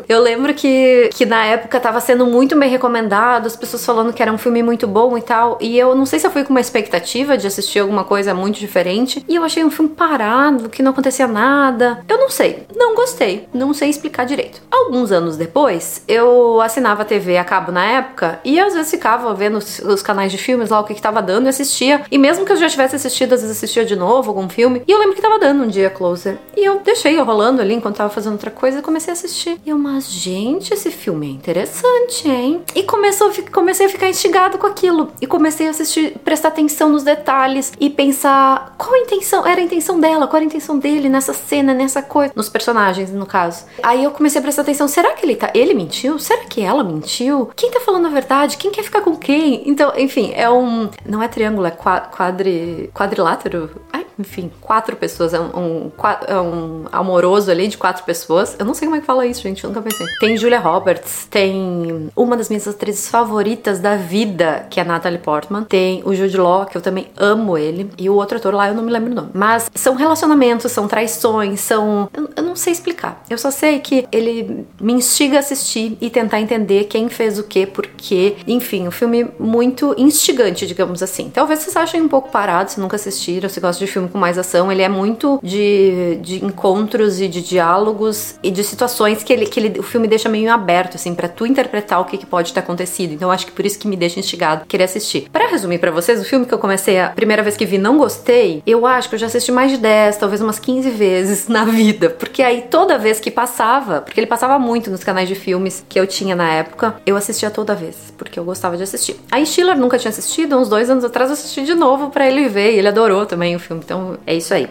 eu 0.07 0.22
lembro 0.22 0.54
que, 0.54 1.10
que 1.13 1.25
na 1.25 1.46
época 1.46 1.80
tava 1.80 2.00
sendo 2.00 2.25
muito 2.25 2.57
bem 2.57 2.69
recomendado, 2.69 3.48
as 3.48 3.56
pessoas 3.56 3.86
falando 3.86 4.13
que 4.13 4.22
era 4.22 4.31
um 4.31 4.38
filme 4.38 4.62
muito 4.62 4.88
bom 4.88 5.18
e 5.18 5.22
tal. 5.22 5.57
E 5.62 5.78
eu 5.78 5.96
não 5.96 6.06
sei 6.06 6.19
se 6.19 6.28
eu 6.28 6.31
fui 6.31 6.44
com 6.44 6.51
uma 6.51 6.62
expectativa 6.62 7.38
de 7.38 7.48
assistir 7.48 7.80
alguma 7.80 8.04
coisa 8.04 8.34
muito 8.34 8.60
diferente. 8.60 9.24
E 9.28 9.36
eu 9.36 9.44
achei 9.44 9.63
um 9.63 9.72
filme 9.72 9.89
parado, 9.89 10.69
que 10.69 10.83
não 10.84 10.92
acontecia 10.92 11.28
nada. 11.28 12.04
Eu 12.08 12.18
não 12.18 12.30
sei, 12.30 12.68
não 12.76 12.96
gostei, 12.96 13.48
não 13.54 13.74
sei 13.74 13.90
explicar 13.90 14.26
direito. 14.26 14.62
Alguns 14.70 15.12
anos 15.12 15.38
depois, 15.38 16.04
eu 16.08 16.62
assinava 16.62 17.06
TV 17.06 17.38
a 17.38 17.44
cabo 17.44 17.72
na 17.72 17.86
época 17.86 18.40
e 18.44 18.60
às 18.60 18.74
vezes 18.74 18.92
ficava 18.92 19.34
vendo 19.34 19.58
os, 19.58 19.80
os 19.80 20.02
canais 20.02 20.32
de 20.32 20.38
filmes 20.38 20.70
lá, 20.70 20.80
o 20.80 20.84
que, 20.84 20.94
que 20.94 21.02
tava 21.02 21.22
dando 21.22 21.46
e 21.46 21.50
assistia. 21.50 22.02
E 22.12 22.18
mesmo 22.18 22.46
que 22.46 22.52
eu 22.52 22.58
já 22.58 22.70
tivesse 22.70 22.96
assistido, 22.96 23.34
às 23.34 23.42
vezes 23.42 23.58
assistia 23.58 23.86
de 23.86 23.96
novo 23.96 24.30
algum 24.30 24.50
filme. 24.50 24.84
E 24.88 24.92
eu 24.92 25.00
lembro 25.00 25.16
que 25.16 25.22
tava 25.22 25.40
dando 25.40 25.64
um 25.64 25.68
dia 25.68 25.90
Closer. 25.90 26.38
E 26.56 26.66
eu 26.68 26.80
deixei 26.80 27.20
rolando 27.20 27.62
ali 27.62 27.74
enquanto 27.74 27.98
tava 27.98 28.10
fazendo 28.10 28.34
outra 28.34 28.52
coisa 28.52 28.80
e 28.80 28.82
comecei 28.82 29.12
a 29.12 29.14
assistir. 29.14 29.60
E 29.66 29.70
eu, 29.70 29.78
mas 29.78 30.12
gente, 30.12 30.74
esse 30.74 30.92
filme 30.92 31.28
é 31.28 31.32
interessante, 31.32 32.28
hein? 32.28 32.62
E 32.76 32.84
começou, 32.84 33.32
comecei 33.52 33.86
a 33.86 33.90
ficar 33.90 34.10
instigado 34.10 34.58
com 34.58 34.68
aquilo. 34.68 35.12
E 35.22 35.28
comecei 35.28 35.68
a 35.68 35.72
assistir, 35.72 36.18
prestar 36.24 36.50
atenção 36.50 36.90
nos 36.90 37.04
detalhes 37.04 37.72
e 37.80 37.90
pensar 37.90 38.76
qual 38.78 38.94
a 38.94 39.00
intenção, 39.00 39.46
era 39.46 39.62
a 39.62 39.64
intenção 39.64 40.00
dela, 40.00 40.28
qual 40.28 40.38
era 40.38 40.46
a 40.46 40.48
intenção 40.48 40.62
dele 40.80 41.10
nessa 41.10 41.33
cena, 41.33 41.74
nessa 41.74 42.01
coisa, 42.01 42.33
nos 42.36 42.50
personagens, 42.50 43.12
no 43.12 43.25
caso. 43.25 43.65
Aí 43.81 44.04
eu 44.04 44.12
comecei 44.12 44.39
a 44.39 44.42
prestar 44.42 44.62
atenção, 44.62 44.88
será 44.88 45.12
que 45.13 45.25
ele 45.25 45.36
tá, 45.36 45.51
ele 45.54 45.74
mentiu? 45.74 46.18
Será 46.19 46.44
que 46.45 46.62
ela 46.62 46.83
mentiu? 46.83 47.50
Quem 47.56 47.71
tá 47.71 47.80
falando 47.80 48.07
a 48.07 48.10
verdade? 48.10 48.57
Quem 48.57 48.71
quer 48.71 48.83
ficar 48.83 49.01
com 49.01 49.15
quem? 49.15 49.63
Então, 49.68 49.92
enfim, 49.98 50.31
é 50.36 50.50
um, 50.50 50.89
não 51.06 51.21
é 51.21 51.27
triângulo, 51.27 51.68
é 51.68 51.71
quadri, 51.71 52.89
quadrilátero? 52.94 53.69
Ai, 53.92 54.06
enfim, 54.18 54.51
quatro 54.62 54.95
pessoas, 54.95 55.33
é 55.33 55.39
um, 55.39 55.57
um, 55.57 55.92
é 56.27 56.39
um 56.39 56.86
amoroso 56.92 57.50
ali 57.50 57.68
de 57.68 57.77
quatro 57.77 58.04
pessoas. 58.04 58.56
Eu 58.60 58.65
não 58.65 58.74
sei 58.74 58.88
como 58.88 58.98
é 58.98 59.00
que 59.00 59.06
fala 59.06 59.25
isso, 59.25 59.42
gente, 59.42 59.63
eu 59.63 59.69
nunca 59.69 59.81
pensei. 59.81 60.06
Tem 60.19 60.38
Julia 60.38 60.60
Roberts, 60.60 61.27
tem 61.30 62.10
uma 62.15 62.38
das 62.38 62.50
minhas 62.50 62.68
atrizes 62.68 63.10
favoritas 63.10 63.80
da 63.80 63.95
vida, 63.95 64.68
que 64.69 64.80
é 64.80 64.83
a 64.83 64.86
Natalie 64.86 65.19
Portman. 65.19 65.63
Tem 65.63 66.01
o 66.06 66.13
Jude 66.13 66.38
Law, 66.38 66.65
que 66.65 66.77
eu 66.77 66.81
também 66.81 67.07
amo 67.18 67.57
ele. 67.57 67.89
E 67.98 68.10
o 68.10 68.15
outro 68.15 68.38
ator 68.38 68.54
lá, 68.54 68.68
eu 68.68 68.75
não 68.75 68.83
me 68.83 68.92
lembro 68.92 69.12
o 69.12 69.15
nome. 69.15 69.30
Mas 69.33 69.69
são 69.74 69.95
relacionamentos, 69.95 70.53
são 70.62 70.88
traições, 70.88 71.60
são. 71.60 72.10
Eu, 72.36 72.44
não 72.44 72.56
sei 72.56 72.74
explicar. 72.74 73.24
Eu 73.30 73.38
só 73.38 73.50
sei 73.50 73.80
que 73.80 74.08
ele 74.12 74.66
me 74.80 74.94
instiga 74.94 75.38
a 75.38 75.40
assistir 75.40 75.98
e 76.00 76.10
tentar 76.10 76.40
entender 76.40 76.86
quem 76.86 77.10
fez 77.10 77.40
o 77.40 77.44
que, 77.44 77.66
por 77.66 77.88
quê. 77.88 78.36
Enfim, 78.48 78.88
um 78.88 78.92
filme 78.92 79.28
muito 79.40 79.96
instigante, 79.98 80.68
digamos 80.68 81.02
assim. 81.02 81.30
Talvez 81.34 81.60
vocês 81.60 81.76
achem 81.76 82.02
um 82.02 82.08
pouco 82.08 82.30
parado 82.30 82.72
se 82.72 82.80
nunca 82.80 82.96
assistiram, 82.96 83.50
se 83.50 83.60
gostam 83.60 83.86
de 83.86 83.92
filme 83.92 84.10
com 84.10 84.18
mais 84.18 84.38
ação. 84.38 84.72
Ele 84.72 84.82
é 84.82 84.90
muito 84.90 85.40
de, 85.42 86.18
de 86.22 86.46
encontros 86.46 87.20
e 87.20 87.28
de 87.28 87.42
diálogos 87.42 88.36
e 88.44 88.52
de 88.52 88.64
situações 88.64 89.24
que, 89.24 89.34
ele, 89.34 89.46
que 89.46 89.60
ele, 89.60 89.80
o 89.80 89.84
filme 89.84 90.08
deixa 90.08 90.30
meio 90.30 90.52
aberto, 90.52 90.96
assim, 90.96 91.16
para 91.16 91.28
tu 91.28 91.46
interpretar 91.46 92.00
o 92.02 92.06
que, 92.06 92.18
que 92.18 92.26
pode 92.26 92.54
ter 92.54 92.60
acontecido. 92.60 93.14
Então 93.14 93.32
acho 93.32 93.46
que 93.46 93.52
por 93.52 93.66
isso 93.66 93.80
que 93.80 93.88
me 93.88 93.96
deixa 93.96 94.20
instigado 94.20 94.66
querer 94.66 94.84
assistir. 94.84 95.30
Para 95.32 95.48
resumir 95.48 95.80
para 95.80 95.92
vocês, 95.92 96.20
o 96.20 96.26
filme 96.26 96.46
que 96.46 96.54
eu 96.54 96.60
comecei 96.60 97.00
a 97.00 97.10
primeira 97.10 97.42
vez 97.42 97.58
que 97.58 97.66
vi 97.66 97.78
não 97.78 97.98
gostei, 97.98 98.62
eu 98.66 98.86
acho 98.86 99.10
que 99.10 99.16
eu 99.16 99.20
já 99.20 99.28
assisti 99.28 99.52
mais 99.52 99.72
de 99.72 99.77
10, 99.77 100.18
talvez 100.18 100.42
umas 100.44 100.60
15 100.60 100.90
vezes 100.92 101.48
na 101.48 101.66
vida. 101.66 102.10
Porque 102.10 102.44
aí 102.44 102.66
toda 102.70 102.98
vez 102.98 103.20
que 103.20 103.32
passava, 103.32 104.02
porque 104.02 104.20
ele 104.20 104.28
passava 104.28 104.58
muito 104.60 104.90
nos 104.92 105.04
canais 105.04 105.28
de 105.28 105.36
filmes 105.36 105.86
que 105.88 106.00
eu 106.00 106.06
tinha 106.06 106.36
na 106.36 106.50
época, 106.52 106.96
eu 107.06 107.16
assistia 107.16 107.50
toda 107.50 107.76
vez, 107.76 108.14
porque 108.18 108.40
eu 108.40 108.44
gostava 108.44 108.78
de 108.78 108.84
assistir. 108.84 109.16
Aí 109.32 109.46
Schiller 109.46 109.78
nunca 109.78 109.98
tinha 109.98 110.10
assistido, 110.10 110.58
uns 110.58 110.70
dois 110.70 110.90
anos 110.90 111.04
atrás 111.04 111.30
eu 111.30 111.34
assisti 111.34 111.64
de 111.64 111.74
novo 111.74 112.10
para 112.10 112.28
ele 112.28 112.48
ver, 112.48 112.74
e 112.74 112.80
ele 112.80 112.88
adorou 112.88 113.26
também 113.26 113.56
o 113.56 113.60
filme. 113.60 113.82
Então 113.84 114.18
é 114.26 114.36
isso 114.36 114.54
aí. 114.54 114.70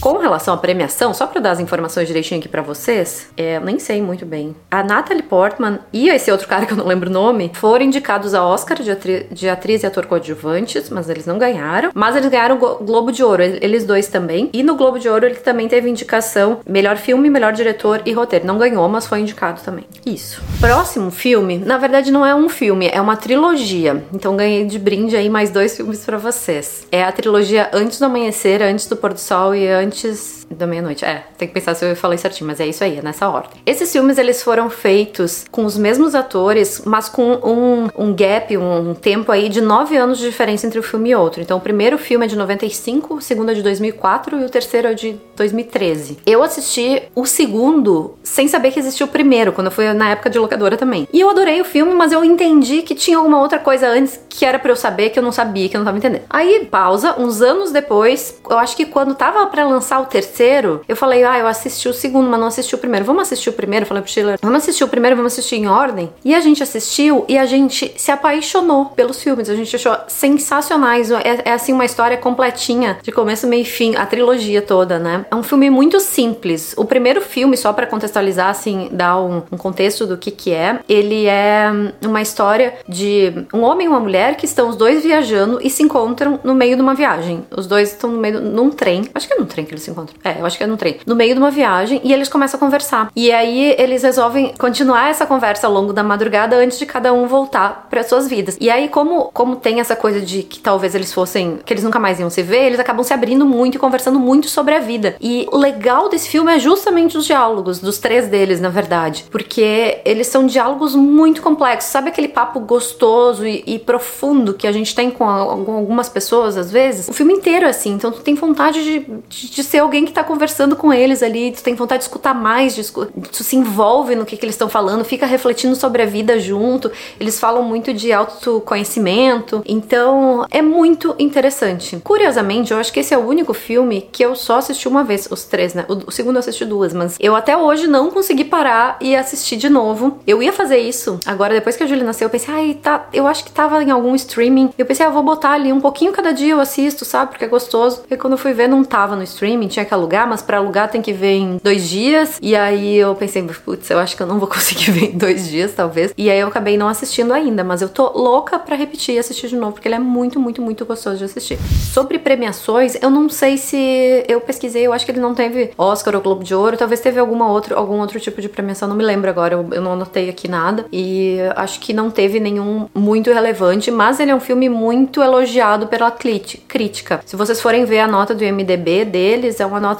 Com 0.00 0.18
relação 0.18 0.52
à 0.52 0.56
premiação, 0.58 1.14
só 1.14 1.26
para 1.26 1.40
dar 1.40 1.52
as 1.52 1.60
informações 1.60 2.06
direitinho 2.06 2.38
aqui 2.38 2.48
para 2.48 2.60
vocês, 2.60 3.30
é, 3.38 3.58
nem 3.60 3.78
sei 3.78 4.02
muito 4.02 4.26
bem. 4.26 4.54
A 4.70 4.82
Natalie 4.82 5.22
Portman 5.22 5.78
e 5.92 6.10
esse 6.10 6.30
outro 6.30 6.46
cara 6.48 6.66
que 6.66 6.74
eu 6.74 6.76
não 6.76 6.86
lembro 6.86 7.08
o 7.08 7.12
nome 7.12 7.50
foram 7.54 7.84
indicados 7.84 8.34
a 8.34 8.44
Oscar 8.44 8.82
de, 8.82 8.90
atri 8.90 9.26
de 9.30 9.48
atriz 9.48 9.82
e 9.82 9.86
ator 9.86 10.04
coadjuvantes, 10.04 10.90
mas 10.90 11.08
eles 11.08 11.24
não 11.24 11.38
ganharam. 11.38 11.90
Mas 11.94 12.16
eles 12.16 12.28
ganharam 12.28 12.56
o 12.56 12.84
Globo 12.84 13.10
de 13.10 13.24
Ouro, 13.24 13.42
eles 13.42 13.84
dois 13.84 14.06
também. 14.06 14.50
E 14.52 14.62
no 14.62 14.76
Globo 14.76 14.98
de 14.98 15.08
Ouro 15.08 15.13
ele 15.22 15.36
também 15.36 15.68
teve 15.68 15.88
indicação 15.88 16.60
melhor 16.66 16.96
filme, 16.96 17.30
melhor 17.30 17.52
diretor 17.52 18.02
e 18.04 18.12
roteiro. 18.12 18.46
Não 18.46 18.58
ganhou, 18.58 18.88
mas 18.88 19.06
foi 19.06 19.20
indicado 19.20 19.60
também. 19.60 19.84
Isso. 20.04 20.42
Próximo 20.60 21.10
filme, 21.10 21.58
na 21.58 21.78
verdade 21.78 22.10
não 22.10 22.24
é 22.24 22.34
um 22.34 22.48
filme, 22.48 22.88
é 22.92 23.00
uma 23.00 23.16
trilogia. 23.16 24.04
Então 24.12 24.36
ganhei 24.36 24.64
de 24.64 24.78
brinde 24.78 25.16
aí 25.16 25.28
mais 25.28 25.50
dois 25.50 25.76
filmes 25.76 26.04
para 26.04 26.16
vocês. 26.16 26.86
É 26.90 27.04
a 27.04 27.12
trilogia 27.12 27.70
Antes 27.72 27.98
do 27.98 28.06
Amanhecer, 28.06 28.62
Antes 28.62 28.86
do 28.86 28.96
Pôr 28.96 29.12
do 29.12 29.20
Sol 29.20 29.54
e 29.54 29.68
antes 29.68 30.43
da 30.54 30.66
meia-noite. 30.66 31.04
É, 31.04 31.24
tem 31.36 31.48
que 31.48 31.54
pensar 31.54 31.74
se 31.74 31.84
eu 31.84 31.96
falei 31.96 32.18
certinho, 32.18 32.46
mas 32.46 32.60
é 32.60 32.66
isso 32.66 32.82
aí, 32.82 32.98
é 32.98 33.02
nessa 33.02 33.28
ordem. 33.28 33.60
Esses 33.66 33.90
filmes 33.92 34.18
eles 34.18 34.42
foram 34.42 34.70
feitos 34.70 35.44
com 35.50 35.64
os 35.64 35.76
mesmos 35.76 36.14
atores, 36.14 36.82
mas 36.84 37.08
com 37.08 37.32
um, 37.32 37.88
um 37.96 38.14
gap, 38.14 38.56
um, 38.56 38.94
tempo 38.94 39.30
aí 39.30 39.48
de 39.48 39.60
nove 39.60 39.96
anos 39.96 40.18
de 40.18 40.24
diferença 40.24 40.66
entre 40.66 40.78
um 40.78 40.82
filme 40.82 41.10
e 41.10 41.14
outro. 41.14 41.40
Então 41.40 41.58
o 41.58 41.60
primeiro 41.60 41.98
filme 41.98 42.24
é 42.24 42.28
de 42.28 42.36
95, 42.36 43.14
o 43.14 43.20
segundo 43.20 43.50
é 43.50 43.54
de 43.54 43.62
2004 43.62 44.40
e 44.40 44.44
o 44.44 44.48
terceiro 44.48 44.88
é 44.88 44.94
de 44.94 45.16
2013. 45.36 46.18
Eu 46.24 46.42
assisti 46.42 47.02
o 47.14 47.26
segundo 47.26 48.14
sem 48.22 48.48
saber 48.48 48.70
que 48.70 48.78
existia 48.78 49.04
o 49.04 49.08
primeiro, 49.08 49.52
quando 49.52 49.66
eu 49.66 49.70
fui 49.70 49.92
na 49.92 50.10
época 50.10 50.30
de 50.30 50.38
locadora 50.38 50.76
também. 50.76 51.06
E 51.12 51.20
eu 51.20 51.30
adorei 51.30 51.60
o 51.60 51.64
filme, 51.64 51.94
mas 51.94 52.12
eu 52.12 52.24
entendi 52.24 52.82
que 52.82 52.94
tinha 52.94 53.18
alguma 53.18 53.40
outra 53.40 53.58
coisa 53.58 53.88
antes 53.88 54.20
que 54.28 54.44
era 54.44 54.58
para 54.58 54.70
eu 54.70 54.76
saber 54.76 55.10
que 55.10 55.18
eu 55.18 55.22
não 55.22 55.32
sabia, 55.32 55.68
que 55.68 55.76
eu 55.76 55.78
não 55.78 55.84
tava 55.84 55.98
entendendo. 55.98 56.22
Aí, 56.28 56.66
pausa, 56.70 57.14
uns 57.18 57.40
anos 57.40 57.70
depois, 57.70 58.40
eu 58.48 58.58
acho 58.58 58.76
que 58.76 58.86
quando 58.86 59.14
tava 59.14 59.46
para 59.46 59.66
lançar 59.66 60.00
o 60.00 60.06
terceiro, 60.06 60.43
eu 60.88 60.96
falei, 60.96 61.24
ah, 61.24 61.38
eu 61.38 61.46
assisti 61.46 61.88
o 61.88 61.94
segundo, 61.94 62.28
mas 62.28 62.40
não 62.40 62.48
assisti 62.48 62.74
o 62.74 62.78
primeiro. 62.78 63.04
Vamos 63.04 63.22
assistir 63.22 63.50
o 63.50 63.52
primeiro? 63.52 63.84
Eu 63.84 63.88
falei 63.88 64.02
pro 64.02 64.12
Schiller, 64.12 64.38
vamos 64.40 64.58
assistir 64.58 64.84
o 64.84 64.88
primeiro, 64.88 65.16
vamos 65.16 65.32
assistir 65.32 65.56
em 65.56 65.66
ordem. 65.66 66.10
E 66.24 66.34
a 66.34 66.40
gente 66.40 66.62
assistiu 66.62 67.24
e 67.28 67.38
a 67.38 67.46
gente 67.46 67.92
se 67.96 68.10
apaixonou 68.10 68.86
pelos 68.86 69.22
filmes. 69.22 69.48
A 69.48 69.54
gente 69.54 69.74
achou 69.74 69.96
sensacionais. 70.08 71.10
É, 71.10 71.42
é 71.44 71.52
assim 71.52 71.72
uma 71.72 71.84
história 71.84 72.16
completinha, 72.16 72.98
de 73.02 73.12
começo, 73.12 73.46
meio 73.46 73.62
e 73.62 73.64
fim, 73.64 73.96
a 73.96 74.04
trilogia 74.06 74.60
toda, 74.60 74.98
né? 74.98 75.24
É 75.30 75.34
um 75.34 75.42
filme 75.42 75.70
muito 75.70 75.98
simples. 76.00 76.74
O 76.76 76.84
primeiro 76.84 77.20
filme, 77.20 77.56
só 77.56 77.72
para 77.72 77.86
contextualizar, 77.86 78.48
assim, 78.48 78.88
dar 78.92 79.20
um, 79.20 79.42
um 79.50 79.56
contexto 79.56 80.06
do 80.06 80.16
que 80.16 80.30
que 80.30 80.52
é, 80.52 80.80
ele 80.88 81.26
é 81.26 81.70
uma 82.04 82.20
história 82.20 82.74
de 82.88 83.32
um 83.52 83.62
homem 83.62 83.86
e 83.86 83.88
uma 83.88 84.00
mulher 84.00 84.36
que 84.36 84.44
estão 84.44 84.68
os 84.68 84.76
dois 84.76 85.02
viajando 85.02 85.58
e 85.62 85.70
se 85.70 85.82
encontram 85.82 86.38
no 86.44 86.54
meio 86.54 86.76
de 86.76 86.82
uma 86.82 86.94
viagem. 86.94 87.44
Os 87.56 87.66
dois 87.66 87.92
estão 87.92 88.10
no 88.10 88.18
meio, 88.18 88.40
num 88.40 88.70
trem. 88.70 89.08
Acho 89.14 89.26
que 89.26 89.34
é 89.34 89.38
num 89.38 89.46
trem 89.46 89.64
que 89.64 89.72
eles 89.72 89.82
se 89.82 89.90
encontram. 89.90 90.16
É, 90.24 90.40
eu 90.40 90.46
acho 90.46 90.56
que 90.56 90.64
é 90.64 90.66
num 90.66 90.76
trem. 90.76 90.96
No 91.06 91.14
meio 91.14 91.34
de 91.34 91.38
uma 91.38 91.50
viagem 91.50 92.00
e 92.02 92.12
eles 92.12 92.28
começam 92.28 92.56
a 92.56 92.60
conversar. 92.60 93.10
E 93.14 93.30
aí 93.30 93.74
eles 93.78 94.02
resolvem 94.02 94.54
continuar 94.58 95.10
essa 95.10 95.26
conversa 95.26 95.66
ao 95.66 95.72
longo 95.72 95.92
da 95.92 96.02
madrugada 96.02 96.56
antes 96.56 96.78
de 96.78 96.86
cada 96.86 97.12
um 97.12 97.26
voltar 97.26 97.86
para 97.90 98.02
suas 98.02 98.28
vidas. 98.28 98.56
E 98.60 98.70
aí, 98.70 98.88
como, 98.88 99.30
como 99.32 99.56
tem 99.56 99.80
essa 99.80 99.94
coisa 99.94 100.20
de 100.20 100.42
que 100.42 100.58
talvez 100.58 100.94
eles 100.94 101.12
fossem, 101.12 101.58
que 101.64 101.72
eles 101.72 101.84
nunca 101.84 101.98
mais 101.98 102.18
iam 102.18 102.30
se 102.30 102.42
ver, 102.42 102.64
eles 102.64 102.80
acabam 102.80 103.04
se 103.04 103.12
abrindo 103.12 103.44
muito 103.44 103.76
e 103.76 103.78
conversando 103.78 104.18
muito 104.18 104.48
sobre 104.48 104.74
a 104.74 104.80
vida. 104.80 105.16
E 105.20 105.46
o 105.52 105.58
legal 105.58 106.08
desse 106.08 106.28
filme 106.28 106.54
é 106.54 106.58
justamente 106.58 107.18
os 107.18 107.26
diálogos, 107.26 107.78
dos 107.78 107.98
três 107.98 108.26
deles, 108.26 108.60
na 108.60 108.70
verdade. 108.70 109.26
Porque 109.30 109.98
eles 110.04 110.26
são 110.26 110.46
diálogos 110.46 110.94
muito 110.94 111.42
complexos. 111.42 111.90
Sabe 111.90 112.08
aquele 112.08 112.28
papo 112.28 112.60
gostoso 112.60 113.46
e, 113.46 113.62
e 113.66 113.78
profundo 113.78 114.54
que 114.54 114.66
a 114.66 114.72
gente 114.72 114.94
tem 114.94 115.10
com, 115.10 115.28
a, 115.28 115.56
com, 115.64 115.72
algumas 115.72 116.08
pessoas, 116.08 116.56
às 116.56 116.70
vezes? 116.70 117.08
O 117.08 117.12
filme 117.12 117.34
inteiro 117.34 117.66
é 117.66 117.68
assim. 117.68 117.92
Então 117.92 118.10
tu 118.10 118.20
tem 118.20 118.34
vontade 118.34 118.82
de, 118.82 119.06
de, 119.28 119.50
de, 119.50 119.64
ser 119.64 119.78
alguém 119.78 120.04
que 120.04 120.12
tá 120.14 120.24
conversando 120.24 120.76
com 120.76 120.92
eles 120.92 121.22
ali, 121.22 121.52
tu 121.52 121.62
tem 121.62 121.74
vontade 121.74 122.00
de 122.00 122.04
escutar 122.04 122.34
mais, 122.34 122.74
de, 122.74 122.82
tu 122.90 123.44
se 123.44 123.56
envolve 123.56 124.14
no 124.14 124.24
que, 124.24 124.36
que 124.36 124.44
eles 124.44 124.54
estão 124.54 124.68
falando, 124.68 125.04
fica 125.04 125.26
refletindo 125.26 125.74
sobre 125.76 126.02
a 126.02 126.06
vida 126.06 126.38
junto. 126.38 126.90
Eles 127.18 127.38
falam 127.38 127.62
muito 127.62 127.92
de 127.92 128.12
autoconhecimento. 128.12 129.62
Então 129.66 130.46
é 130.50 130.62
muito 130.62 131.14
interessante. 131.18 132.00
Curiosamente, 132.02 132.72
eu 132.72 132.78
acho 132.78 132.92
que 132.92 133.00
esse 133.00 133.12
é 133.12 133.18
o 133.18 133.26
único 133.26 133.52
filme 133.52 134.08
que 134.12 134.24
eu 134.24 134.34
só 134.36 134.58
assisti 134.58 134.88
uma 134.88 135.04
vez, 135.04 135.28
os 135.30 135.44
três, 135.44 135.74
né? 135.74 135.84
O, 135.88 136.08
o 136.08 136.10
segundo 136.10 136.36
eu 136.36 136.40
assisti 136.40 136.64
duas, 136.64 136.92
mas 136.92 137.16
eu 137.20 137.34
até 137.34 137.56
hoje 137.56 137.86
não 137.86 138.10
consegui 138.10 138.44
parar 138.44 138.96
e 139.00 139.16
assistir 139.16 139.56
de 139.56 139.68
novo. 139.68 140.18
Eu 140.26 140.42
ia 140.42 140.52
fazer 140.52 140.78
isso. 140.78 141.18
Agora, 141.26 141.54
depois 141.54 141.76
que 141.76 141.82
a 141.82 141.86
Julie 141.86 142.04
nasceu, 142.04 142.26
eu 142.26 142.30
pensei, 142.30 142.54
ai, 142.54 142.78
tá. 142.80 143.08
Eu 143.12 143.26
acho 143.26 143.44
que 143.44 143.50
tava 143.50 143.82
em 143.82 143.90
algum 143.90 144.14
streaming. 144.14 144.70
Eu 144.78 144.86
pensei, 144.86 145.04
ah, 145.04 145.10
vou 145.10 145.22
botar 145.22 145.52
ali 145.52 145.72
um 145.72 145.80
pouquinho 145.80 146.12
cada 146.12 146.32
dia 146.32 146.52
eu 146.52 146.60
assisto, 146.60 147.04
sabe? 147.04 147.32
Porque 147.32 147.44
é 147.44 147.48
gostoso. 147.48 148.02
E 148.10 148.16
quando 148.16 148.34
eu 148.34 148.38
fui 148.38 148.52
ver, 148.52 148.68
não 148.68 148.84
tava 148.84 149.16
no 149.16 149.22
streaming, 149.22 149.68
tinha 149.68 149.84
que 149.84 149.94
alugar, 150.04 150.28
mas 150.28 150.42
para 150.42 150.58
alugar 150.58 150.90
tem 150.90 151.02
que 151.02 151.12
ver 151.12 151.34
em 151.34 151.60
dois 151.62 151.88
dias. 151.88 152.38
E 152.40 152.54
aí 152.54 152.96
eu 152.96 153.14
pensei, 153.14 153.42
putz, 153.42 153.90
eu 153.90 153.98
acho 153.98 154.16
que 154.16 154.22
eu 154.22 154.26
não 154.26 154.38
vou 154.38 154.48
conseguir 154.48 154.90
ver 154.90 155.14
em 155.14 155.18
dois 155.18 155.48
dias, 155.48 155.72
talvez. 155.74 156.12
E 156.16 156.30
aí 156.30 156.38
eu 156.38 156.48
acabei 156.48 156.76
não 156.76 156.88
assistindo 156.88 157.32
ainda, 157.32 157.64
mas 157.64 157.82
eu 157.82 157.88
tô 157.88 158.10
louca 158.16 158.58
pra 158.58 158.76
repetir 158.76 159.14
e 159.14 159.18
assistir 159.18 159.48
de 159.48 159.56
novo, 159.56 159.72
porque 159.72 159.88
ele 159.88 159.94
é 159.94 159.98
muito, 159.98 160.38
muito, 160.38 160.60
muito 160.60 160.84
gostoso 160.84 161.18
de 161.18 161.24
assistir. 161.24 161.58
Sobre 161.92 162.18
premiações, 162.18 162.96
eu 163.00 163.10
não 163.10 163.28
sei 163.28 163.56
se 163.56 164.24
eu 164.28 164.40
pesquisei, 164.40 164.86
eu 164.86 164.92
acho 164.92 165.04
que 165.04 165.12
ele 165.12 165.20
não 165.20 165.34
teve 165.34 165.70
Oscar 165.76 166.14
ou 166.14 166.20
Globo 166.20 166.44
de 166.44 166.54
Ouro, 166.54 166.76
talvez 166.76 167.00
teve 167.00 167.18
alguma 167.18 167.50
outro, 167.50 167.76
algum 167.76 167.98
outro 168.00 168.20
tipo 168.20 168.40
de 168.40 168.48
premiação, 168.48 168.88
não 168.88 168.96
me 168.96 169.04
lembro 169.04 169.30
agora, 169.30 169.54
eu, 169.54 169.66
eu 169.72 169.82
não 169.82 169.92
anotei 169.92 170.28
aqui 170.28 170.48
nada. 170.48 170.86
E 170.92 171.38
acho 171.56 171.80
que 171.80 171.92
não 171.92 172.10
teve 172.10 172.38
nenhum 172.38 172.88
muito 172.94 173.32
relevante, 173.32 173.90
mas 173.90 174.20
ele 174.20 174.30
é 174.30 174.34
um 174.34 174.40
filme 174.40 174.68
muito 174.68 175.22
elogiado 175.22 175.86
pela 175.86 176.10
crítica. 176.10 177.20
Se 177.24 177.36
vocês 177.36 177.60
forem 177.60 177.84
ver 177.84 178.00
a 178.00 178.08
nota 178.08 178.34
do 178.34 178.44
IMDB 178.44 179.04
deles, 179.04 179.60
é 179.60 179.66
uma 179.66 179.80
nota 179.80 179.93